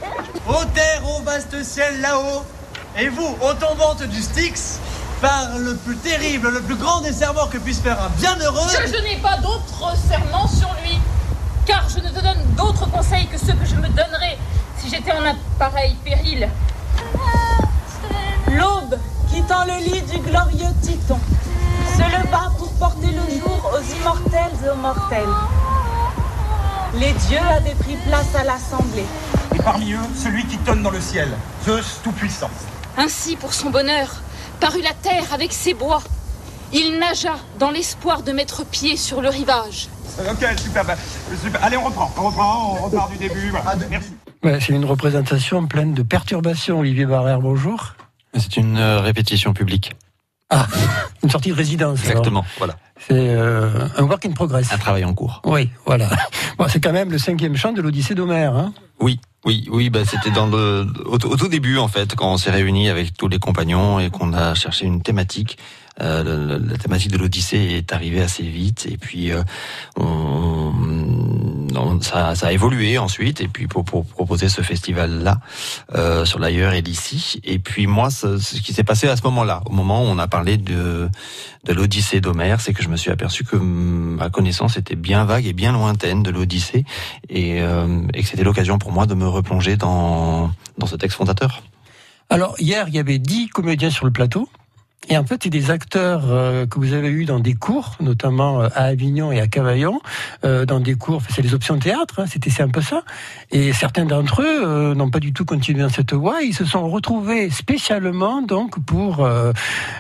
Ô 0.50 0.66
terre, 0.74 1.02
au 1.08 1.24
vaste 1.24 1.64
ciel 1.64 2.02
là-haut, 2.02 2.44
et 2.98 3.10
vous, 3.10 3.38
ô 3.42 3.54
tombante 3.54 4.04
du 4.04 4.22
Styx, 4.22 4.80
par 5.22 5.58
le 5.58 5.76
plus 5.76 5.98
terrible, 5.98 6.50
le 6.50 6.62
plus 6.62 6.76
grand 6.76 7.02
des 7.02 7.14
serments 7.14 7.48
que 7.48 7.58
puisse 7.58 7.80
faire 7.80 8.02
un 8.02 8.10
bienheureux. 8.18 8.68
Je, 8.70 8.88
je 8.92 9.02
n'ai 9.04 9.18
pas 9.18 9.38
d'autres 9.38 9.96
serments 10.08 10.48
sur 10.48 10.70
lui, 10.84 10.98
car 11.66 11.88
je 11.90 12.00
ne 12.00 12.10
te 12.10 12.22
donne 12.22 12.44
d'autres 12.56 12.90
conseils 12.90 13.28
que 13.28 13.38
ceux 13.38 13.54
que 13.54 13.66
je 13.66 13.76
me 13.76 13.88
donnerais 13.90 14.38
si 14.78 14.90
j'étais 14.90 15.12
en 15.12 15.26
un 15.26 15.36
pareil 15.60 15.96
péril. 16.04 16.50
L'aube, 18.52 18.98
quittant 19.30 19.66
le 19.66 19.78
lit 19.84 20.02
du 20.02 20.20
glorieux 20.20 20.74
Titon, 20.82 21.20
se 21.94 22.02
leva 22.02 22.52
pour 22.58 22.72
porter 22.74 23.08
le 23.08 23.40
jour 23.40 23.72
aux 23.74 24.00
immortels 24.00 24.54
et 24.66 24.70
aux 24.70 24.76
mortels. 24.76 25.26
Les 26.94 27.12
dieux 27.28 27.40
avaient 27.50 27.76
pris 27.76 27.98
place 28.08 28.34
à 28.36 28.44
l'assemblée. 28.44 29.06
Et 29.54 29.58
parmi 29.62 29.94
eux, 29.94 30.00
celui 30.16 30.46
qui 30.46 30.58
tonne 30.60 30.82
dans 30.82 30.92
le 30.92 31.02
ciel, 31.02 31.30
Zeus 31.66 32.00
tout-puissant. 32.04 32.50
Ainsi, 32.98 33.36
pour 33.36 33.54
son 33.54 33.70
bonheur, 33.70 34.22
parut 34.60 34.82
la 34.82 34.94
terre 34.94 35.34
avec 35.34 35.52
ses 35.52 35.74
bois. 35.74 36.02
Il 36.74 36.98
nagea 37.00 37.36
dans 37.60 37.72
l'espoir 37.72 38.24
de 38.24 38.32
mettre 38.32 38.66
pied 38.66 38.98
sur 38.98 39.22
le 39.22 39.30
rivage. 39.30 39.90
Ok, 40.20 40.46
super, 40.58 40.86
bah, 40.86 40.96
super. 41.44 41.64
Allez, 41.64 41.78
on 41.78 41.84
reprend, 41.84 42.12
on 42.18 42.28
reprend, 42.28 42.78
on 42.80 42.86
repart 42.86 43.12
du 43.12 43.18
début. 43.18 43.50
Voilà. 43.50 43.76
Merci. 43.90 44.14
Ouais, 44.44 44.60
c'est 44.62 44.74
une 44.74 44.86
représentation 44.86 45.66
pleine 45.68 45.94
de 45.94 46.04
perturbations. 46.04 46.80
Olivier 46.80 47.06
Barrère, 47.06 47.42
bonjour. 47.42 47.96
C'est 48.34 48.58
une 48.58 48.78
euh, 48.78 49.00
répétition 49.02 49.54
publique. 49.54 49.94
Ah, 50.50 50.68
une 51.24 51.30
sortie 51.30 51.50
de 51.50 51.56
résidence. 51.56 52.00
alors. 52.00 52.12
Exactement, 52.12 52.46
voilà. 52.58 52.76
C'est 53.00 53.14
euh, 53.14 53.88
un 53.98 54.04
work 54.04 54.26
in 54.26 54.32
progress. 54.32 54.72
Un 54.72 54.78
travail 54.78 55.04
en 55.04 55.14
cours. 55.14 55.42
Oui, 55.46 55.70
voilà. 55.86 56.10
Bon, 56.58 56.68
c'est 56.70 56.80
quand 56.80 56.94
même 56.94 57.12
le 57.12 57.18
cinquième 57.18 57.58
chant 57.58 57.74
de 57.74 57.82
l'Odyssée 57.82 58.16
d'Homère. 58.16 58.56
Hein 58.56 58.74
Oui, 59.02 59.20
oui, 59.46 59.68
oui, 59.70 59.90
bah, 59.92 60.06
c'était 60.06 60.32
dans 60.32 60.48
le, 60.48 60.88
au, 61.06 61.18
tout 61.18 61.48
début, 61.48 61.78
en 61.78 61.88
fait, 61.88 62.16
quand 62.16 62.32
on 62.32 62.38
s'est 62.38 62.50
réunis 62.50 62.90
avec 62.90 63.16
tous 63.16 63.28
les 63.28 63.38
compagnons 63.38 64.00
et 64.00 64.10
qu'on 64.10 64.34
a 64.34 64.56
cherché 64.56 64.86
une 64.88 65.02
thématique. 65.02 65.58
Euh, 66.02 66.60
la 66.60 66.78
thématique 66.78 67.10
de 67.12 67.18
l'Odyssée 67.18 67.58
est 67.58 67.94
arrivée 67.94 68.22
assez 68.22 68.44
vite 68.44 68.86
et 68.92 68.98
puis 68.98 69.32
euh, 69.32 69.42
on, 69.96 70.74
on- 71.76 72.02
ça, 72.02 72.36
ça 72.36 72.48
a 72.48 72.52
évolué 72.52 72.98
ensuite 72.98 73.40
et 73.42 73.48
puis 73.48 73.68
pour, 73.68 73.86
pour 73.86 74.06
proposer 74.06 74.50
ce 74.50 74.62
festival 74.62 75.24
là 75.24 75.40
euh, 75.96 76.26
sur 76.26 76.40
l'ailleurs 76.40 76.74
et 76.74 76.82
l'ici 76.82 77.40
et 77.44 77.60
puis 77.60 77.88
moi 77.88 78.10
ce, 78.10 78.38
ce 78.38 78.60
qui 78.62 78.74
s'est 78.74 78.84
passé 78.84 79.08
à 79.08 79.16
ce 79.16 79.24
moment-là 79.24 79.62
au 79.66 79.72
moment 79.72 80.02
où 80.04 80.06
on 80.08 80.20
a 80.20 80.28
parlé 80.28 80.58
de 80.58 81.10
de 81.64 81.74
l'Odyssée 81.74 82.20
d'Homère 82.22 82.60
c'est 82.62 82.74
que 82.74 82.84
je 82.84 82.90
me 82.90 82.98
suis 82.98 83.12
aperçu 83.12 83.44
que 83.46 83.56
hum, 83.56 84.16
ma 84.18 84.30
connaissance 84.30 84.78
était 84.78 84.96
bien 84.96 85.24
vague 85.26 85.46
et 85.46 85.54
bien 85.54 85.72
lointaine 85.72 86.24
de 86.24 86.30
l'Odyssée 86.32 86.84
et, 87.30 87.62
euh, 87.62 88.02
et 88.14 88.22
que 88.22 88.28
c'était 88.28 88.44
l'occasion 88.44 88.78
pour 88.78 88.92
moi 88.92 89.06
de 89.06 89.14
me 89.16 89.28
replonger 89.28 89.78
dans 89.78 90.52
dans 90.78 90.88
ce 90.88 90.98
texte 90.98 91.18
fondateur. 91.18 91.64
Alors, 92.30 92.56
hier, 92.60 92.88
il 92.90 92.96
y 92.96 93.00
avait 93.00 93.20
dix 93.20 93.48
comédiens 93.50 93.90
sur 93.92 94.04
le 94.06 94.12
plateau. 94.12 94.50
Et 95.10 95.18
en 95.18 95.24
fait, 95.24 95.44
c'est 95.44 95.50
des 95.50 95.72
acteurs 95.72 96.24
euh, 96.26 96.66
que 96.66 96.80
vous 96.80 96.94
avez 96.94 97.10
eus 97.10 97.26
dans 97.26 97.40
des 97.40 97.54
cours, 97.54 97.96
notamment 98.00 98.62
euh, 98.62 98.68
à 98.74 98.86
Avignon 98.86 99.32
et 99.32 99.40
à 99.40 99.48
Cavaillon, 99.48 100.02
euh, 100.44 100.66
dans 100.66 100.80
des 100.80 100.96
cours, 100.96 101.22
c'est 101.30 101.42
les 101.42 101.54
options 101.54 101.78
théâtre, 101.78 102.20
hein, 102.20 102.26
c'était 102.28 102.50
c'est 102.50 102.64
un 102.64 102.70
peu 102.70 102.82
ça. 102.82 103.04
Et 103.52 103.74
certains 103.74 104.06
d'entre 104.06 104.42
eux 104.42 104.94
n'ont 104.96 105.10
pas 105.10 105.20
du 105.20 105.34
tout 105.34 105.46
continué 105.46 105.82
dans 105.82 105.90
cette 105.90 106.14
voie, 106.14 106.42
ils 106.42 106.54
se 106.54 106.66
sont 106.66 106.90
retrouvés 106.90 107.50
spécialement 107.50 108.42
donc 108.42 108.80
pour... 108.84 109.28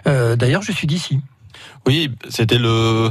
D'ailleurs, 0.05 0.61
je 0.61 0.71
suis 0.71 0.87
d'ici. 0.87 1.19
Oui, 1.85 2.11
c'était 2.29 2.57
le 2.57 3.09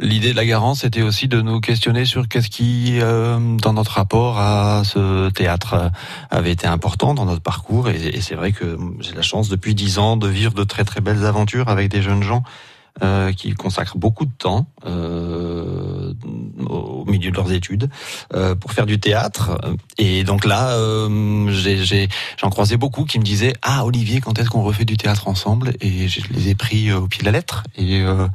l'idée 0.00 0.32
de 0.32 0.36
la 0.36 0.44
garance, 0.44 0.80
c'était 0.80 1.02
aussi 1.02 1.28
de 1.28 1.40
nous 1.40 1.60
questionner 1.60 2.04
sur 2.04 2.28
qu'est-ce 2.28 2.50
qui, 2.50 2.98
euh, 3.00 3.56
dans 3.58 3.72
notre 3.72 3.92
rapport 3.92 4.38
à 4.38 4.82
ce 4.84 5.30
théâtre, 5.30 5.74
euh, 5.74 5.88
avait 6.30 6.52
été 6.52 6.66
important 6.66 7.14
dans 7.14 7.24
notre 7.24 7.42
parcours. 7.42 7.88
Et, 7.88 8.08
et 8.08 8.20
c'est 8.20 8.34
vrai 8.34 8.52
que 8.52 8.78
j'ai 9.00 9.14
la 9.14 9.22
chance 9.22 9.48
depuis 9.48 9.74
dix 9.74 9.98
ans 9.98 10.16
de 10.16 10.28
vivre 10.28 10.54
de 10.54 10.64
très 10.64 10.84
très 10.84 11.00
belles 11.00 11.24
aventures 11.24 11.68
avec 11.68 11.88
des 11.88 12.02
jeunes 12.02 12.22
gens. 12.22 12.42
Euh, 13.02 13.32
qui 13.32 13.54
consacrent 13.54 13.96
beaucoup 13.96 14.26
de 14.26 14.30
temps 14.36 14.66
euh, 14.86 16.12
au 16.68 17.04
milieu 17.06 17.30
de 17.30 17.36
leurs 17.36 17.52
études 17.52 17.88
euh, 18.34 18.54
pour 18.54 18.72
faire 18.72 18.86
du 18.86 19.00
théâtre. 19.00 19.58
Et 19.98 20.24
donc 20.24 20.44
là, 20.44 20.70
euh, 20.72 21.48
j'ai- 21.50 22.08
j'en 22.36 22.50
croisais 22.50 22.76
beaucoup 22.76 23.04
qui 23.04 23.18
me 23.18 23.24
disaient 23.24 23.54
Ah 23.62 23.84
Olivier, 23.86 24.20
quand 24.20 24.38
est-ce 24.38 24.50
qu'on 24.50 24.62
refait 24.62 24.84
du 24.84 24.96
théâtre 24.96 25.28
ensemble? 25.28 25.72
Et 25.80 26.08
je 26.08 26.20
les 26.32 26.48
ai 26.50 26.54
pris 26.54 26.90
euh, 26.90 26.98
au 26.98 27.06
pied 27.06 27.20
de 27.20 27.24
la 27.24 27.32
lettre. 27.32 27.64
Et, 27.76 28.02
euh, 28.02 28.26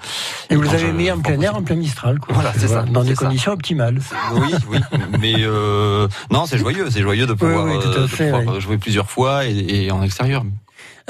Et 0.50 0.56
vous 0.56 0.64
les 0.64 0.74
avez 0.74 0.92
mis 0.92 1.12
en 1.12 1.20
plein 1.20 1.40
air, 1.42 1.56
en 1.56 1.62
plein 1.64 1.76
Mistral, 1.76 2.20
quoi. 2.20 2.34
Voilà, 2.34 2.54
c'est 2.58 2.68
ça, 2.68 2.82
Dans 2.84 3.04
des 3.04 3.16
ça. 3.16 3.26
conditions 3.26 3.52
optimales. 3.52 4.00
oui, 4.34 4.54
oui, 4.70 4.80
mais 5.20 5.36
euh, 5.38 6.08
non, 6.32 6.46
c'est 6.48 6.58
joyeux, 6.58 6.88
c'est 6.90 7.02
joyeux 7.02 7.28
de 7.28 7.34
pouvoir, 7.34 7.66
oui, 7.66 7.74
tout 7.82 7.90
à 7.90 8.02
de 8.02 8.08
fait, 8.08 8.32
pouvoir 8.32 8.56
oui. 8.56 8.62
jouer 8.62 8.78
plusieurs 8.78 9.10
fois 9.10 9.46
et, 9.46 9.86
et 9.86 9.92
en 9.92 10.02
extérieur. 10.02 10.44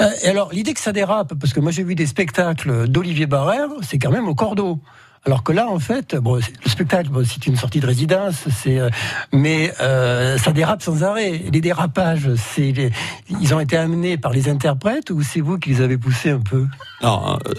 Euh, 0.00 0.10
et 0.22 0.28
alors, 0.28 0.52
l'idée 0.52 0.74
que 0.74 0.80
ça 0.80 0.92
dérape, 0.92 1.34
parce 1.34 1.52
que 1.52 1.60
moi 1.60 1.72
j'ai 1.72 1.82
vu 1.82 1.94
des 1.94 2.06
spectacles 2.06 2.86
d'Olivier 2.88 3.26
Barrère, 3.26 3.68
c'est 3.82 3.98
quand 3.98 4.10
même 4.10 4.28
au 4.28 4.34
cordeau. 4.34 4.80
Alors 5.28 5.42
que 5.42 5.52
là, 5.52 5.66
en 5.68 5.78
fait, 5.78 6.16
bon, 6.16 6.36
le 6.36 6.70
spectacle, 6.70 7.10
bon, 7.10 7.22
c'est 7.22 7.46
une 7.46 7.54
sortie 7.56 7.80
de 7.80 7.86
résidence, 7.86 8.36
c'est, 8.62 8.78
euh, 8.78 8.88
mais 9.30 9.74
euh, 9.82 10.38
ça 10.38 10.52
dérape 10.52 10.80
sans 10.80 11.02
arrêt. 11.02 11.42
Les 11.52 11.60
dérapages, 11.60 12.30
c'est, 12.36 12.72
les- 12.72 12.90
ils 13.28 13.52
ont 13.54 13.60
été 13.60 13.76
amenés 13.76 14.16
par 14.16 14.32
les 14.32 14.48
interprètes 14.48 15.10
ou 15.10 15.20
c'est 15.22 15.42
vous 15.42 15.58
qui 15.58 15.68
les 15.68 15.82
avez 15.82 15.98
poussés 15.98 16.30
un 16.30 16.40
peu? 16.40 16.64
Non, 17.02 17.36
euh, 17.46 17.52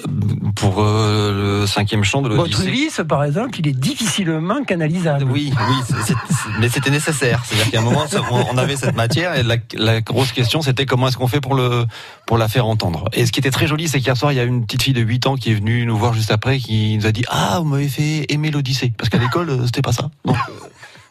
pour 0.55 0.82
euh, 0.82 1.60
le 1.62 1.67
cinquième 1.67 2.03
chant 2.03 2.23
de 2.23 2.29
Votre 2.29 2.41
l'Odyssée. 2.49 2.67
Ulysse, 2.69 3.01
par 3.08 3.23
exemple, 3.23 3.60
il 3.60 3.67
est 3.67 3.79
difficilement 3.79 4.63
canalisable. 4.63 5.25
Oui, 5.29 5.53
oui, 5.55 5.75
c'est- 5.88 5.93
c'est- 6.08 6.13
c'est- 6.27 6.60
mais 6.60 6.69
c'était 6.69 6.89
nécessaire. 6.89 7.43
C'est-à-dire 7.45 7.69
qu'à 7.71 7.79
un 7.82 7.84
moment, 7.84 8.05
on 8.32 8.39
on 8.51 8.58
avait 8.58 8.77
cette 8.77 8.95
matière 8.95 9.36
et 9.36 9.43
la, 9.43 9.58
la 9.75 10.01
grosse 10.01 10.32
question, 10.32 10.63
c'était 10.63 10.88
comment 10.88 11.08
est-ce 11.10 11.17
qu'on 11.17 11.27
fait 11.27 11.39
pour 11.39 11.53
le 11.53 11.86
pour 12.25 12.39
la 12.39 12.47
faire 12.47 12.65
entendre. 12.65 13.05
Et 13.13 13.27
ce 13.27 13.32
qui 13.32 13.39
était 13.39 13.51
très 13.51 13.67
joli, 13.67 13.88
c'est 13.88 13.99
qu'hier 13.99 14.17
soir, 14.17 14.32
il 14.32 14.36
y 14.38 14.39
a 14.39 14.43
une 14.43 14.65
petite 14.65 14.82
fille 14.82 14.93
de 14.93 15.01
8 15.01 15.27
ans 15.27 15.36
qui 15.36 15.51
est 15.51 15.55
venue 15.55 15.86
nous 15.86 15.97
voir 15.97 16.13
juste 16.15 16.32
après, 16.32 16.58
qui 16.58 16.97
nous 16.97 17.05
a 17.05 17.12
dit 17.12 17.25
ah 17.29 17.58
vous 17.61 17.69
m'avez 17.69 17.89
fait 17.89 18.25
aimer 18.29 18.51
l'Odyssée 18.51 18.93
parce 18.97 19.09
qu'à 19.09 19.17
l'école 19.17 19.49
euh, 19.49 19.65
c'était 19.65 19.81
pas 19.81 19.93
ça. 19.93 20.09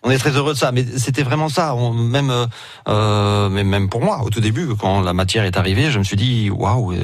On 0.04 0.10
est 0.10 0.18
très 0.18 0.30
heureux 0.30 0.52
de 0.52 0.58
ça, 0.58 0.70
mais 0.70 0.84
c'était 0.96 1.24
vraiment 1.24 1.48
ça. 1.48 1.74
Même, 1.74 2.30
euh, 2.30 2.46
euh, 2.88 3.48
même 3.48 3.88
pour 3.88 4.00
moi, 4.00 4.22
au 4.22 4.30
tout 4.30 4.40
début, 4.40 4.68
quand 4.76 5.00
la 5.00 5.12
matière 5.12 5.44
est 5.44 5.56
arrivée, 5.56 5.90
je 5.90 5.98
me 5.98 6.04
suis 6.04 6.16
dit 6.16 6.50
waouh, 6.50 6.94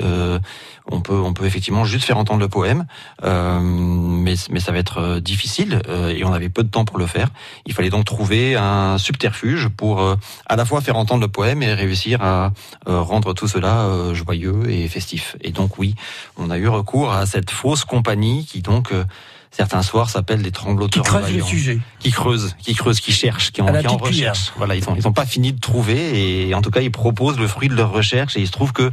on 0.91 1.01
peut, 1.01 1.17
on 1.17 1.33
peut 1.33 1.45
effectivement 1.45 1.85
juste 1.85 2.05
faire 2.05 2.19
entendre 2.19 2.41
le 2.41 2.49
poème, 2.49 2.87
mais, 3.23 4.35
mais 4.51 4.61
ça 4.61 4.71
va 4.71 4.79
être 4.79 5.19
difficile 5.19 5.81
et 5.89 6.25
on 6.25 6.33
avait 6.33 6.51
peu 6.51 6.63
de 6.63 6.69
temps 6.69 6.85
pour 6.85 6.99
le 6.99 7.07
faire. 7.07 7.29
Il 7.67 7.73
fallait 7.73 7.91
donc 7.91 8.05
trouver 8.05 8.55
un 8.55 8.97
subterfuge 8.99 9.69
pour 9.69 10.17
à 10.47 10.57
la 10.57 10.65
fois 10.65 10.81
faire 10.83 10.97
entendre 10.97 11.23
le 11.23 11.29
poème 11.29 11.63
et 11.63 11.73
réussir 11.73 12.23
à 12.23 12.53
rendre 12.87 13.33
tout 13.33 13.49
cela 13.49 13.89
joyeux 14.13 14.71
et 14.71 14.87
festif. 14.89 15.37
Et 15.41 15.53
donc 15.53 15.79
oui, 15.79 15.95
on 16.37 16.51
a 16.51 16.59
eu 16.59 16.69
recours 16.69 17.13
à 17.13 17.27
cette 17.27 17.51
fausse 17.51 17.85
compagnie 17.85 18.45
qui 18.45 18.61
donc 18.61 18.93
certains 19.57 19.83
soirs 19.83 20.11
s'appellent 20.11 20.43
des 20.43 20.51
trembloteurs 20.51 21.03
Qui 21.05 21.09
creuse 21.11 21.33
le 21.33 21.43
sujet. 21.43 21.79
qui 22.01 22.11
creusent, 22.11 22.57
qui 22.59 22.75
creusent, 22.75 23.01
qui 23.01 23.13
cherchent, 23.13 23.53
qui 23.53 23.63
en, 23.63 23.67
qui 23.73 23.87
en 23.87 23.97
recherchent. 23.97 24.53
Voilà, 24.57 24.75
ils 24.75 24.89
ont, 24.89 24.95
ils 24.97 25.07
ont 25.07 25.13
pas 25.13 25.27
fini 25.27 25.53
de 25.53 25.61
trouver 25.61 26.49
et 26.49 26.55
en 26.55 26.63
tout 26.63 26.71
cas 26.71 26.81
ils 26.81 26.91
proposent 26.91 27.39
le 27.39 27.47
fruit 27.47 27.69
de 27.69 27.75
leur 27.75 27.93
recherche 27.93 28.37
et 28.37 28.41
il 28.41 28.47
se 28.47 28.53
trouve 28.53 28.73
que 28.73 28.91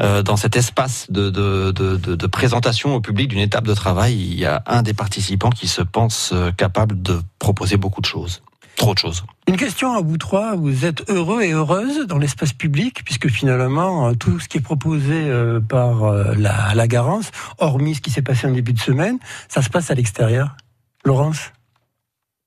euh, 0.00 0.22
dans 0.22 0.36
cet 0.36 0.56
espace 0.56 1.06
de, 1.08 1.30
de, 1.30 1.70
de, 1.70 1.96
de, 1.96 2.14
de 2.16 2.26
présentation 2.26 2.94
au 2.94 3.00
public 3.00 3.28
d'une 3.28 3.38
étape 3.38 3.66
de 3.66 3.74
travail, 3.74 4.14
il 4.14 4.38
y 4.38 4.44
a 4.44 4.62
un 4.66 4.82
des 4.82 4.92
participants 4.92 5.50
qui 5.50 5.68
se 5.68 5.80
pense 5.82 6.30
euh, 6.34 6.50
capable 6.52 7.00
de 7.00 7.20
proposer 7.38 7.76
beaucoup 7.76 8.00
de 8.00 8.06
choses, 8.06 8.42
trop 8.76 8.94
de 8.94 8.98
choses. 8.98 9.24
Une 9.48 9.56
question 9.56 9.92
à 9.92 10.00
vous 10.00 10.18
trois. 10.18 10.54
Vous 10.54 10.84
êtes 10.84 11.10
heureux 11.10 11.42
et 11.42 11.52
heureuse 11.52 12.06
dans 12.06 12.18
l'espace 12.18 12.52
public, 12.52 13.02
puisque 13.04 13.28
finalement, 13.28 14.08
euh, 14.08 14.14
tout 14.14 14.38
ce 14.38 14.48
qui 14.48 14.58
est 14.58 14.60
proposé 14.60 15.14
euh, 15.14 15.60
par 15.60 16.04
euh, 16.04 16.34
la, 16.36 16.74
la 16.74 16.86
Garance, 16.86 17.30
hormis 17.58 17.96
ce 17.96 18.00
qui 18.00 18.10
s'est 18.10 18.22
passé 18.22 18.46
en 18.46 18.52
début 18.52 18.72
de 18.72 18.78
semaine, 18.78 19.18
ça 19.48 19.62
se 19.62 19.68
passe 19.68 19.90
à 19.90 19.94
l'extérieur. 19.94 20.56
Laurence? 21.04 21.52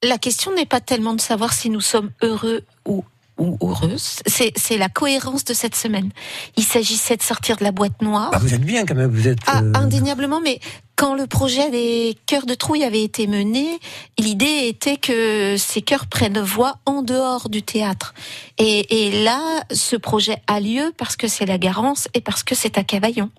La 0.03 0.17
question 0.17 0.55
n'est 0.55 0.65
pas 0.65 0.79
tellement 0.79 1.13
de 1.13 1.21
savoir 1.21 1.51
si 1.51 1.69
nous 1.69 1.81
sommes 1.81 2.11
heureux 2.21 2.63
ou 2.85 3.03
ou 3.39 3.57
heureuse. 3.61 4.19
C'est 4.25 4.51
c'est 4.55 4.77
la 4.77 4.89
cohérence 4.89 5.43
de 5.45 5.53
cette 5.53 5.75
semaine. 5.75 6.11
Il 6.57 6.63
s'agissait 6.63 7.17
de 7.17 7.23
sortir 7.23 7.57
de 7.57 7.63
la 7.63 7.71
boîte 7.71 8.01
noire. 8.01 8.29
Ah, 8.33 8.37
vous 8.39 8.53
êtes 8.53 8.61
bien 8.61 8.85
quand 8.85 8.95
même, 8.95 9.09
vous 9.09 9.27
êtes. 9.27 9.39
Ah, 9.47 9.61
euh, 9.61 9.71
indéniablement, 9.73 10.41
mais 10.41 10.59
quand 10.95 11.15
le 11.15 11.27
projet 11.27 11.71
des 11.71 12.17
cœurs 12.25 12.45
de 12.45 12.53
trouille 12.53 12.83
avait 12.83 13.03
été 13.03 13.25
mené, 13.25 13.79
l'idée 14.17 14.67
était 14.67 14.97
que 14.97 15.55
ces 15.57 15.81
chœurs 15.81 16.07
prennent 16.07 16.41
voix 16.41 16.75
en 16.85 17.01
dehors 17.01 17.49
du 17.49 17.63
théâtre. 17.63 18.13
Et, 18.57 19.07
et 19.07 19.23
là, 19.23 19.39
ce 19.71 19.95
projet 19.95 20.37
a 20.47 20.59
lieu 20.59 20.93
parce 20.97 21.15
que 21.15 21.29
c'est 21.29 21.45
la 21.45 21.57
Garance 21.57 22.09
et 22.13 22.21
parce 22.21 22.43
que 22.43 22.53
c'est 22.53 22.77
à 22.77 22.83
Cavaillon. 22.83 23.29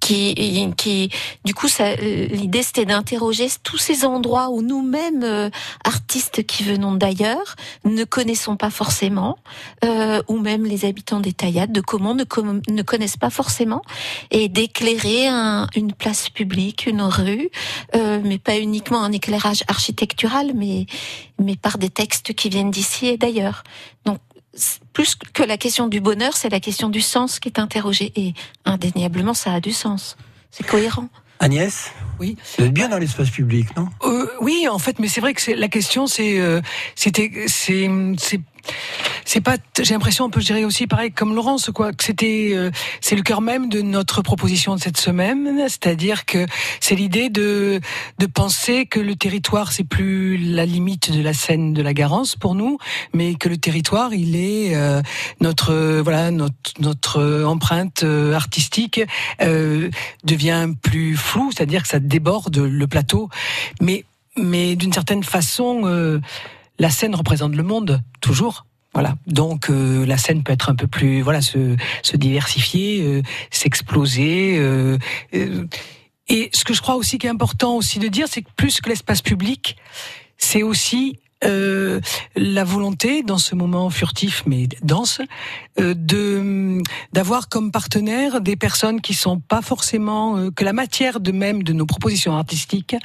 Qui, 0.00 0.72
qui, 0.76 1.10
du 1.44 1.54
coup, 1.54 1.66
l'idée 2.00 2.62
c'était 2.62 2.86
d'interroger 2.86 3.48
tous 3.62 3.76
ces 3.78 4.04
endroits 4.06 4.48
où 4.48 4.62
nous-mêmes, 4.62 5.22
euh, 5.22 5.50
artistes 5.84 6.46
qui 6.46 6.62
venons 6.62 6.94
d'ailleurs, 6.94 7.56
ne 7.84 8.04
connaissons 8.04 8.56
pas 8.56 8.70
forcément, 8.70 9.36
euh, 9.84 10.22
ou 10.28 10.38
même 10.38 10.64
les 10.64 10.84
habitants 10.86 11.20
des 11.20 11.32
taillades 11.32 11.72
de 11.72 11.80
comment 11.82 12.14
ne, 12.14 12.24
ne 12.70 12.82
connaissent 12.82 13.16
pas 13.18 13.28
forcément, 13.30 13.82
et 14.30 14.48
d'éclairer 14.48 15.26
un- 15.26 15.66
une 15.74 15.92
place 15.92 16.30
publique, 16.30 16.86
une 16.86 17.02
rue, 17.02 17.50
euh, 17.94 18.20
mais 18.24 18.38
pas 18.38 18.58
uniquement 18.58 19.02
un 19.02 19.12
éclairage 19.12 19.62
architectural, 19.68 20.52
mais, 20.54 20.86
mais 21.38 21.56
par 21.56 21.76
des 21.76 21.90
textes 21.90 22.32
qui 22.34 22.48
viennent 22.48 22.70
d'ici 22.70 23.08
et 23.08 23.18
d'ailleurs. 23.18 23.62
Donc, 24.06 24.18
plus 24.92 25.14
que 25.14 25.42
la 25.42 25.56
question 25.56 25.88
du 25.88 26.00
bonheur, 26.00 26.36
c'est 26.36 26.48
la 26.48 26.60
question 26.60 26.88
du 26.88 27.00
sens 27.00 27.38
qui 27.38 27.48
est 27.48 27.58
interrogée, 27.58 28.12
et 28.16 28.34
indéniablement, 28.64 29.34
ça 29.34 29.52
a 29.52 29.60
du 29.60 29.72
sens. 29.72 30.16
C'est 30.50 30.66
cohérent. 30.66 31.08
Agnès 31.40 31.92
Oui. 32.18 32.36
Vous 32.58 32.64
êtes 32.64 32.72
bien 32.72 32.88
dans 32.88 32.98
l'espace 32.98 33.30
public, 33.30 33.76
non? 33.76 33.88
Euh, 34.02 34.26
oui, 34.40 34.66
en 34.68 34.78
fait, 34.78 34.98
mais 34.98 35.08
c'est 35.08 35.20
vrai 35.20 35.34
que 35.34 35.52
la 35.52 35.68
question, 35.68 36.06
c'est, 36.06 36.40
euh, 36.40 36.60
c'était, 36.94 37.44
c'est, 37.46 37.88
c'est, 39.24 39.40
pas. 39.40 39.56
J'ai 39.78 39.94
l'impression 39.94 40.24
un 40.24 40.30
peu, 40.30 40.40
je 40.40 40.46
dirais 40.46 40.64
aussi 40.64 40.86
pareil 40.86 41.12
comme 41.12 41.34
Laurence, 41.34 41.70
quoi, 41.74 41.92
que 41.92 42.02
c'était, 42.02 42.52
euh, 42.54 42.70
c'est 43.00 43.16
le 43.16 43.22
cœur 43.22 43.40
même 43.40 43.68
de 43.68 43.82
notre 43.82 44.22
proposition 44.22 44.74
de 44.74 44.80
cette 44.80 44.96
semaine, 44.96 45.66
c'est-à-dire 45.68 46.24
que 46.24 46.46
c'est 46.80 46.94
l'idée 46.94 47.28
de 47.28 47.80
de 48.18 48.26
penser 48.26 48.86
que 48.86 49.00
le 49.00 49.16
territoire 49.16 49.72
c'est 49.72 49.84
plus 49.84 50.38
la 50.38 50.64
limite 50.64 51.12
de 51.12 51.22
la 51.22 51.34
scène 51.34 51.74
de 51.74 51.82
la 51.82 51.94
Garance 51.94 52.36
pour 52.36 52.54
nous, 52.54 52.78
mais 53.12 53.34
que 53.34 53.48
le 53.48 53.58
territoire 53.58 54.14
il 54.14 54.36
est 54.36 54.74
euh, 54.74 55.02
notre 55.40 56.00
voilà 56.00 56.30
notre 56.30 56.72
notre 56.80 57.44
empreinte 57.44 58.02
euh, 58.04 58.32
artistique 58.32 59.00
devient 60.24 60.68
plus 60.82 61.16
floue, 61.16 61.50
c'est-à-dire 61.52 61.82
que 61.82 61.88
ça 61.88 61.98
déborde 61.98 62.56
le 62.56 62.86
plateau, 62.86 63.28
mais 63.80 64.04
mais 64.36 64.76
d'une 64.76 64.92
certaine 64.92 65.24
façon 65.24 66.20
la 66.78 66.90
scène 66.90 67.14
représente 67.14 67.54
le 67.54 67.62
monde 67.62 68.02
toujours. 68.20 68.66
Voilà. 68.94 69.16
Donc 69.26 69.70
euh, 69.70 70.06
la 70.06 70.16
scène 70.16 70.42
peut 70.42 70.52
être 70.52 70.70
un 70.70 70.74
peu 70.74 70.86
plus 70.86 71.20
voilà 71.20 71.42
se 71.42 71.76
se 72.02 72.16
diversifier, 72.16 73.02
euh, 73.02 73.22
s'exploser. 73.50 74.56
euh, 74.58 74.98
euh, 75.34 75.66
et 76.28 76.50
ce 76.52 76.64
que 76.64 76.74
je 76.74 76.82
crois 76.82 76.96
aussi 76.96 77.18
qui 77.18 77.26
est 77.26 77.30
important 77.30 77.76
aussi 77.76 77.98
de 77.98 78.08
dire, 78.08 78.26
c'est 78.28 78.42
que 78.42 78.50
plus 78.56 78.80
que 78.80 78.88
l'espace 78.88 79.22
public, 79.22 79.76
c'est 80.36 80.62
aussi 80.62 81.18
euh, 81.44 82.00
la 82.34 82.64
volonté 82.64 83.22
dans 83.22 83.38
ce 83.38 83.54
moment 83.54 83.90
furtif 83.90 84.42
mais 84.46 84.68
dense 84.82 85.20
euh, 85.78 85.94
de 85.94 86.82
d'avoir 87.12 87.48
comme 87.48 87.70
partenaire 87.70 88.40
des 88.40 88.56
personnes 88.56 89.00
qui 89.00 89.14
sont 89.14 89.38
pas 89.38 89.62
forcément 89.62 90.36
euh, 90.36 90.50
que 90.50 90.64
la 90.64 90.72
matière 90.72 91.20
de 91.20 91.30
même 91.30 91.62
de 91.62 91.72
nos 91.72 91.86
propositions 91.86 92.36
artistiques 92.36 92.96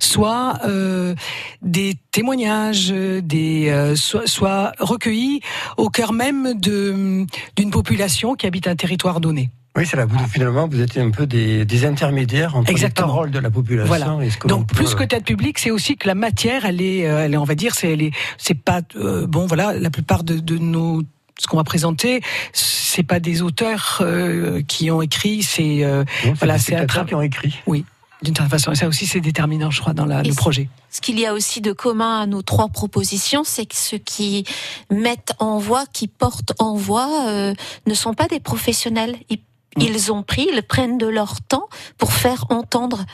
soit 0.00 0.58
euh, 0.64 1.14
des 1.62 1.94
témoignages 2.10 2.88
des 2.88 3.68
euh, 3.68 3.94
soit, 3.94 4.26
soit 4.26 4.72
recueillis 4.80 5.40
au 5.76 5.88
cœur 5.88 6.12
même 6.12 6.58
de 6.58 7.24
d'une 7.56 7.70
population 7.70 8.34
qui 8.34 8.46
habite 8.46 8.66
un 8.66 8.76
territoire 8.76 9.20
donné. 9.20 9.50
Oui, 9.76 9.84
c'est 9.86 9.96
là. 9.96 10.06
Vous, 10.06 10.18
finalement, 10.28 10.66
vous 10.68 10.80
êtes 10.80 10.96
un 10.96 11.10
peu 11.10 11.26
des, 11.26 11.64
des 11.64 11.84
intermédiaires 11.84 12.56
entre 12.56 12.70
Exactement. 12.70 13.06
les 13.08 13.12
paroles 13.12 13.30
de 13.30 13.38
la 13.38 13.50
population 13.50 13.86
Voilà. 13.86 14.18
et 14.24 14.30
ce 14.30 14.38
que 14.38 14.48
Donc 14.48 14.66
peut- 14.68 14.76
plus 14.76 14.94
que 14.94 15.04
théâtre 15.04 15.24
public, 15.26 15.58
c'est 15.58 15.70
aussi 15.70 15.96
que 15.96 16.06
la 16.08 16.14
matière, 16.14 16.64
elle 16.64 16.80
est, 16.80 17.06
euh, 17.06 17.24
elle 17.24 17.34
est, 17.34 17.36
on 17.36 17.44
va 17.44 17.54
dire, 17.54 17.74
c'est, 17.74 17.92
elle 17.92 18.02
est, 18.02 18.12
c'est 18.38 18.54
pas 18.54 18.80
euh, 18.96 19.26
bon. 19.26 19.46
Voilà, 19.46 19.74
la 19.74 19.90
plupart 19.90 20.24
de, 20.24 20.38
de 20.38 20.56
nos 20.58 21.02
ce 21.38 21.46
qu'on 21.48 21.58
va 21.58 21.64
présenter, 21.64 22.22
c'est 22.54 23.02
pas 23.02 23.20
des 23.20 23.42
auteurs 23.42 23.98
euh, 24.00 24.62
qui 24.66 24.90
ont 24.90 25.02
écrit, 25.02 25.42
c'est 25.42 25.84
euh, 25.84 26.02
c'est 26.22 26.32
voilà, 26.38 26.54
des 26.54 26.60
c'est 26.60 26.74
un 26.76 26.86
qui 27.04 27.14
ont 27.14 27.20
écrit. 27.20 27.54
Oui, 27.66 27.84
d'une 28.22 28.34
certaine 28.34 28.50
façon. 28.50 28.72
Et 28.72 28.74
ça 28.74 28.88
aussi, 28.88 29.06
c'est 29.06 29.20
déterminant, 29.20 29.70
je 29.70 29.82
crois, 29.82 29.92
dans 29.92 30.06
la, 30.06 30.22
le 30.22 30.32
projet. 30.32 30.70
Ce 30.90 31.02
qu'il 31.02 31.20
y 31.20 31.26
a 31.26 31.34
aussi 31.34 31.60
de 31.60 31.72
commun 31.72 32.22
à 32.22 32.26
nos 32.26 32.40
trois 32.40 32.68
propositions, 32.68 33.42
c'est 33.44 33.66
que 33.66 33.76
ceux 33.76 33.98
qui 33.98 34.44
mettent 34.90 35.34
en 35.38 35.58
voix, 35.58 35.84
qui 35.92 36.08
portent 36.08 36.54
en 36.58 36.74
voix, 36.74 37.26
euh, 37.28 37.52
ne 37.86 37.92
sont 37.92 38.14
pas 38.14 38.28
des 38.28 38.40
professionnels. 38.40 39.16
Ils, 39.28 39.40
ils 39.76 40.12
ont 40.12 40.22
pris, 40.22 40.48
ils 40.52 40.62
prennent 40.62 40.98
de 40.98 41.06
leur 41.06 41.40
temps 41.40 41.68
pour 41.98 42.12
faire 42.12 42.44
entendre. 42.50 43.04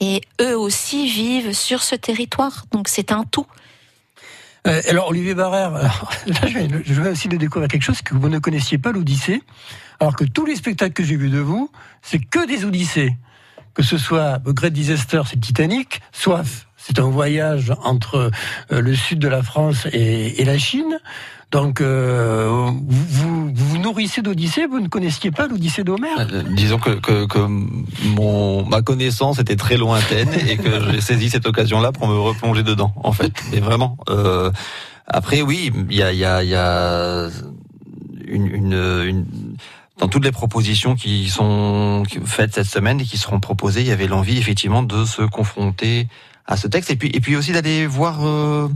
Et 0.00 0.20
eux 0.40 0.56
aussi 0.56 1.08
vivent 1.08 1.52
sur 1.52 1.82
ce 1.82 1.94
territoire. 1.94 2.66
Donc 2.72 2.88
c'est 2.88 3.12
un 3.12 3.24
tout. 3.24 3.46
Euh, 4.66 4.82
alors 4.88 5.08
Olivier 5.08 5.34
Barrère, 5.34 5.74
alors, 5.74 6.10
là, 6.26 6.40
je, 6.46 6.58
vais, 6.58 6.68
je 6.84 7.00
vais 7.00 7.10
aussi 7.10 7.28
de 7.28 7.36
découvrir 7.36 7.68
quelque 7.68 7.82
chose 7.82 8.02
que 8.02 8.14
vous 8.14 8.28
ne 8.28 8.38
connaissiez 8.38 8.78
pas 8.78 8.90
l'Odyssée, 8.92 9.42
alors 10.00 10.16
que 10.16 10.24
tous 10.24 10.44
les 10.44 10.56
spectacles 10.56 10.92
que 10.92 11.04
j'ai 11.04 11.16
vus 11.16 11.30
de 11.30 11.38
vous, 11.38 11.70
c'est 12.02 12.18
que 12.18 12.46
des 12.46 12.64
Odyssées. 12.64 13.14
Que 13.74 13.82
ce 13.82 13.98
soit 13.98 14.38
The 14.38 14.48
Great 14.48 14.72
Disaster, 14.72 15.22
c'est 15.28 15.38
Titanic, 15.38 16.00
Soif, 16.10 16.66
c'est 16.78 16.98
un 16.98 17.10
voyage 17.10 17.72
entre 17.82 18.30
euh, 18.72 18.80
le 18.80 18.94
sud 18.94 19.18
de 19.18 19.28
la 19.28 19.42
France 19.42 19.86
et, 19.92 20.40
et 20.40 20.44
la 20.44 20.56
Chine. 20.56 20.98
Donc 21.52 21.80
euh, 21.80 22.48
vous, 22.48 22.82
vous 22.88 23.50
vous 23.54 23.78
nourrissez 23.78 24.20
d'Odyssée, 24.20 24.66
vous 24.66 24.80
ne 24.80 24.88
connaissiez 24.88 25.30
pas 25.30 25.46
l'Odyssée 25.46 25.84
d'Homère 25.84 26.18
Euh, 26.18 26.42
disons 26.56 26.78
que, 26.78 26.90
que, 26.90 27.26
que 27.26 27.38
mon, 27.38 28.64
ma 28.66 28.82
connaissance 28.82 29.38
était 29.38 29.56
très 29.56 29.76
lointaine 29.76 30.28
et 30.48 30.56
que 30.56 30.90
j'ai 30.92 31.00
saisi 31.00 31.30
cette 31.30 31.46
occasion-là 31.46 31.92
pour 31.92 32.08
me 32.08 32.18
replonger 32.18 32.62
dedans, 32.64 32.92
en 32.96 33.12
fait. 33.12 33.32
Mais 33.52 33.60
vraiment. 33.60 33.96
Euh, 34.10 34.50
après, 35.06 35.40
oui, 35.42 35.70
il 35.88 35.96
y 35.96 36.02
a, 36.02 36.12
il 36.12 36.18
y 36.18 36.24
a, 36.24 36.42
y 36.42 36.54
a 36.56 37.28
une, 38.26 38.46
une, 38.48 38.72
une- 39.06 39.26
dans 39.98 40.08
toutes 40.08 40.24
les 40.24 40.32
propositions 40.32 40.94
qui 40.96 41.28
sont 41.30 42.02
faites 42.26 42.54
cette 42.54 42.66
semaine 42.66 43.00
et 43.00 43.04
qui 43.04 43.16
seront 43.16 43.40
proposées, 43.40 43.80
il 43.82 43.86
y 43.86 43.92
avait 43.92 44.08
l'envie 44.08 44.36
effectivement 44.36 44.82
de 44.82 45.04
se 45.06 45.22
confronter 45.22 46.08
à 46.44 46.56
ce 46.58 46.66
texte 46.68 46.90
et 46.90 46.96
puis 46.96 47.08
et 47.14 47.20
puis 47.20 47.34
aussi 47.36 47.52
d'aller 47.52 47.86
voir. 47.86 48.26
euh, 48.26 48.68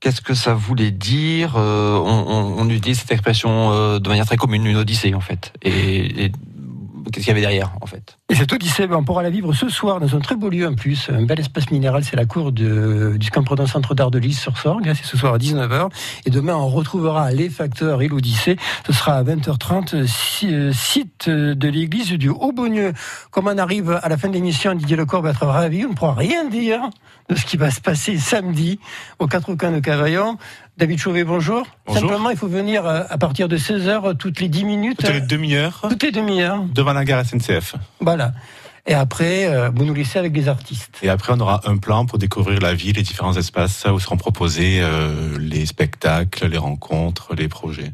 Qu'est-ce 0.00 0.20
que 0.20 0.34
ça 0.34 0.54
voulait 0.54 0.90
dire 0.90 1.54
Euh, 1.56 1.96
on, 1.96 2.26
on- 2.28 2.58
on 2.62 2.68
utilise 2.70 3.00
cette 3.00 3.10
expression 3.12 3.72
euh, 3.72 3.98
de 3.98 4.08
manière 4.08 4.26
très 4.26 4.36
commune, 4.36 4.66
une 4.66 4.76
odyssée 4.76 5.14
en 5.14 5.20
fait. 5.20 5.52
Et, 5.62 6.24
et 6.26 6.32
qu'est-ce 7.12 7.24
qu'il 7.24 7.28
y 7.28 7.30
avait 7.30 7.40
derrière 7.40 7.72
en 7.80 7.86
fait? 7.86 8.15
Et 8.28 8.34
cette 8.34 8.52
Odyssée, 8.52 8.88
ben, 8.88 8.96
on 8.96 9.04
pourra 9.04 9.22
la 9.22 9.30
vivre 9.30 9.52
ce 9.52 9.68
soir 9.68 10.00
dans 10.00 10.16
un 10.16 10.18
très 10.18 10.34
beau 10.34 10.48
lieu 10.48 10.66
en 10.66 10.74
plus, 10.74 11.10
un 11.10 11.22
bel 11.22 11.38
espace 11.38 11.70
minéral, 11.70 12.02
c'est 12.02 12.16
la 12.16 12.24
cour 12.26 12.50
de, 12.50 13.14
du 13.16 13.30
Campredon 13.30 13.68
Centre 13.68 13.94
d'Art 13.94 14.10
de 14.10 14.18
Lys 14.18 14.40
sur 14.40 14.58
Sorgue, 14.58 14.92
c'est 14.96 15.04
ce 15.04 15.16
soir 15.16 15.34
à 15.34 15.38
19h. 15.38 15.90
Et 16.24 16.30
demain, 16.30 16.56
on 16.56 16.66
retrouvera 16.66 17.30
les 17.30 17.48
facteurs 17.48 18.02
et 18.02 18.08
l'Odyssée. 18.08 18.56
Ce 18.84 18.92
sera 18.92 19.12
à 19.12 19.22
20h30, 19.22 20.06
si- 20.08 20.52
euh, 20.52 20.72
site 20.72 21.28
de 21.30 21.68
l'église 21.68 22.10
du 22.14 22.28
Haut-Beaunieu. 22.28 22.94
Comme 23.30 23.46
on 23.46 23.58
arrive 23.58 23.96
à 24.02 24.08
la 24.08 24.16
fin 24.16 24.26
de 24.26 24.32
l'émission, 24.34 24.74
Didier 24.74 24.96
Lecor 24.96 25.22
va 25.22 25.30
être 25.30 25.46
ravi, 25.46 25.84
on 25.86 25.90
ne 25.90 25.94
pourra 25.94 26.14
rien 26.14 26.48
dire 26.48 26.80
de 27.28 27.36
ce 27.36 27.44
qui 27.46 27.56
va 27.56 27.70
se 27.70 27.80
passer 27.80 28.18
samedi 28.18 28.80
aux 29.20 29.28
quatre 29.28 29.54
coins 29.54 29.70
de 29.70 29.78
Cavaillon. 29.78 30.36
David 30.78 30.98
Chauvet, 30.98 31.24
bonjour. 31.24 31.66
Bonjour. 31.86 32.02
Simplement, 32.02 32.30
il 32.30 32.36
faut 32.36 32.48
venir 32.48 32.84
euh, 32.86 33.02
à 33.08 33.16
partir 33.18 33.48
de 33.48 33.56
16h 33.56 34.16
toutes 34.18 34.40
les 34.40 34.48
10 34.48 34.64
minutes. 34.64 34.98
Toutes 34.98 35.10
les 35.14 35.20
demi-heures 35.22 35.86
Toutes 35.88 36.02
les 36.02 36.12
demi-heures. 36.12 36.64
devant 36.74 36.92
la 36.92 37.04
gare 37.04 37.24
SNCF. 37.24 37.76
Voilà. 38.00 38.15
Et 38.88 38.94
après, 38.94 39.46
euh, 39.46 39.68
vous 39.74 39.84
nous 39.84 39.94
laissez 39.94 40.18
avec 40.18 40.32
les 40.36 40.46
artistes. 40.48 40.98
Et 41.02 41.08
après, 41.08 41.32
on 41.34 41.40
aura 41.40 41.60
un 41.68 41.76
plan 41.76 42.06
pour 42.06 42.18
découvrir 42.18 42.60
la 42.60 42.72
ville, 42.74 42.94
les 42.96 43.02
différents 43.02 43.36
espaces 43.36 43.84
où 43.92 43.98
seront 43.98 44.16
proposés 44.16 44.78
euh, 44.80 45.36
les 45.40 45.66
spectacles, 45.66 46.46
les 46.46 46.58
rencontres, 46.58 47.34
les 47.34 47.48
projets. 47.48 47.92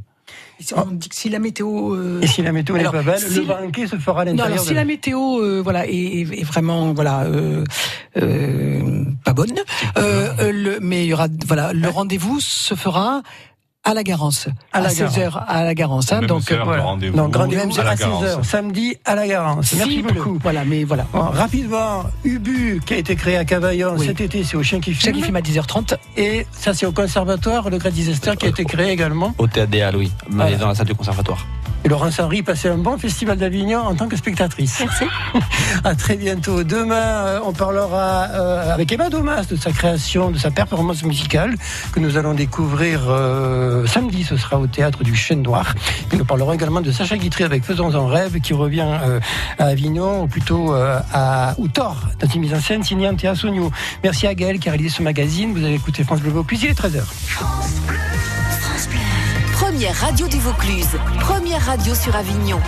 On 0.77 0.85
dit 0.93 1.09
que 1.09 1.17
si 1.17 1.29
la 1.29 1.41
météo. 1.41 1.95
euh, 1.95 2.21
Et 2.21 2.27
si 2.29 2.41
la 2.43 2.53
météo 2.53 2.77
n'est 2.77 2.85
pas 2.85 3.03
belle, 3.03 3.19
si- 3.19 3.35
le 3.41 3.45
banquet 3.47 3.87
se 3.89 3.97
fera 3.97 4.21
à 4.21 4.25
Non, 4.27 4.31
l'intérieur. 4.33 4.53
alors 4.53 4.65
si 4.65 4.71
de- 4.71 4.75
la 4.77 4.85
météo, 4.85 5.41
euh, 5.41 5.61
voilà, 5.61 5.87
est, 5.89 6.45
vraiment, 6.45 6.93
voilà, 6.93 7.23
euh, 7.25 7.65
euh, 8.19 9.05
pas 9.25 9.33
bonne, 9.33 9.55
euh, 9.97 10.29
euh, 10.39 10.53
le, 10.53 10.79
mais 10.81 11.05
il 11.05 11.09
y 11.09 11.15
aura, 11.15 11.27
voilà, 11.47 11.73
le 11.73 11.89
rendez-vous 11.89 12.39
se 12.41 12.75
fera 12.75 13.23
à 13.85 13.95
la 13.95 14.05
Garance, 14.05 14.49
À 14.73 14.81
la 14.81 14.91
16 14.91 15.19
h 15.19 15.45
à 15.49 15.65
la 15.65 15.75
Garance. 15.75 16.13
hein, 16.13 16.21
donc 16.23 16.51
heure 16.53 16.65
voilà. 16.65 16.85
rendez-vous 16.85 17.17
Donc, 17.17 17.35
rendez-vous 17.35 17.81
à 17.81 17.83
à 17.89 17.95
16h, 17.95 17.99
Garance. 17.99 18.43
samedi 18.47 18.97
à 19.05 19.17
la 19.17 19.27
Garance. 19.27 19.73
Merci 19.77 20.03
beaucoup. 20.03 20.39
Voilà, 20.41 20.65
mais 20.65 20.85
voilà. 20.85 21.05
Bon, 21.13 21.21
rapidement, 21.23 22.05
Ubu, 22.25 22.81
qui 22.87 22.95
a 22.95 22.99
été 22.99 23.17
créé 23.17 23.37
à 23.37 23.45
Cavaillon 23.45 23.95
Oui. 23.99 24.07
cet 24.07 24.21
été, 24.21 24.45
c'est 24.45 24.57
au 24.57 24.63
Chien 24.63 24.79
qui 24.81 24.95
Chaque 24.95 25.07
fume. 25.07 25.15
qui 25.17 25.23
filme 25.23 25.37
à 25.37 25.41
10h30. 25.41 25.97
Et 26.17 26.47
ça, 26.53 26.75
c'est 26.75 26.87
au 26.87 26.93
conservatoire, 26.93 27.71
le 27.71 27.79
Great 27.79 27.93
Disaster, 27.95 28.37
qui 28.39 28.47
a 28.47 28.51
été 28.51 28.65
créé 28.65 28.91
également. 28.93 29.35
Au 29.39 29.49
théâtre 29.49 29.71
des 29.73 29.83
Halles, 29.83 29.97
oui, 29.97 30.13
mais 30.29 30.37
Voilà. 30.45 30.57
dans 30.59 30.69
la 30.69 30.75
salle 30.77 30.87
du 30.87 30.95
conservatoire. 30.95 31.45
Et 31.85 31.89
Laurence 31.89 32.21
Henry, 32.21 32.43
passez 32.43 32.69
un 32.69 32.79
bon 32.79 32.97
festival 32.97 33.37
d'Avignon 33.37 33.81
en 33.81 33.95
tant 33.95 34.09
que 34.09 34.17
spectatrice. 34.17 34.81
Merci. 34.81 35.05
à 35.85 35.95
très 35.95 36.17
bientôt. 36.17 36.63
Demain, 36.63 36.95
euh, 36.95 37.41
on 37.45 37.53
parlera 37.53 38.29
euh, 38.31 38.75
avec 38.75 38.93
Emma 38.93 39.11
Domas 39.11 39.45
de 39.45 39.57
sa 39.57 39.73
création, 39.73 40.31
de 40.31 40.39
sa 40.39 40.51
performance 40.51 41.03
musicale 41.03 41.57
que 41.93 42.01
nous 42.01 42.17
allons 42.17 42.35
découvrir 42.35 43.03
euh, 43.09 43.87
samedi. 43.87 44.23
Ce 44.25 44.37
sera 44.37 44.59
au 44.59 44.67
théâtre 44.67 45.03
du 45.03 45.15
Chêne 45.17 45.43
Noir. 45.43 45.75
Et 46.13 46.17
nous 46.17 46.25
parlerons 46.25 46.53
également 46.53 46.81
de 46.81 46.91
Sacha 46.93 47.17
Guitry 47.17 47.45
avec 47.45 47.65
Faisons 47.65 47.95
en 47.95 48.07
rêve 48.07 48.41
qui 48.41 48.53
revient 48.53 48.87
euh, 49.03 49.21
à 49.59 49.67
Avignon, 49.67 50.23
ou 50.23 50.27
plutôt 50.27 50.75
euh, 50.75 51.01
à 51.13 51.55
Outor, 51.59 52.09
dans 52.21 52.29
une 52.29 52.43
mise 52.43 52.55
en 52.55 52.61
scène 52.61 52.83
signée 52.83 53.09
Antea 53.09 53.35
Sogno. 53.35 53.71
Merci 54.05 54.27
à 54.27 54.35
Gaël 54.35 54.59
qui 54.59 54.69
a 54.69 54.73
réalisé 54.73 54.97
ce 54.97 55.03
magazine. 55.03 55.53
Vous 55.53 55.65
avez 55.65 55.75
écouté 55.75 56.05
France 56.05 56.21
Bleu 56.21 56.31
Vaucluse, 56.31 56.63
il 56.63 56.71
est 56.71 56.79
13h. 56.79 57.03
Radio 59.91 60.29
du 60.29 60.39
Vaucluse. 60.39 60.97
Première 61.19 61.61
radio 61.67 61.95
sur 61.95 62.15
Avignon. 62.15 62.61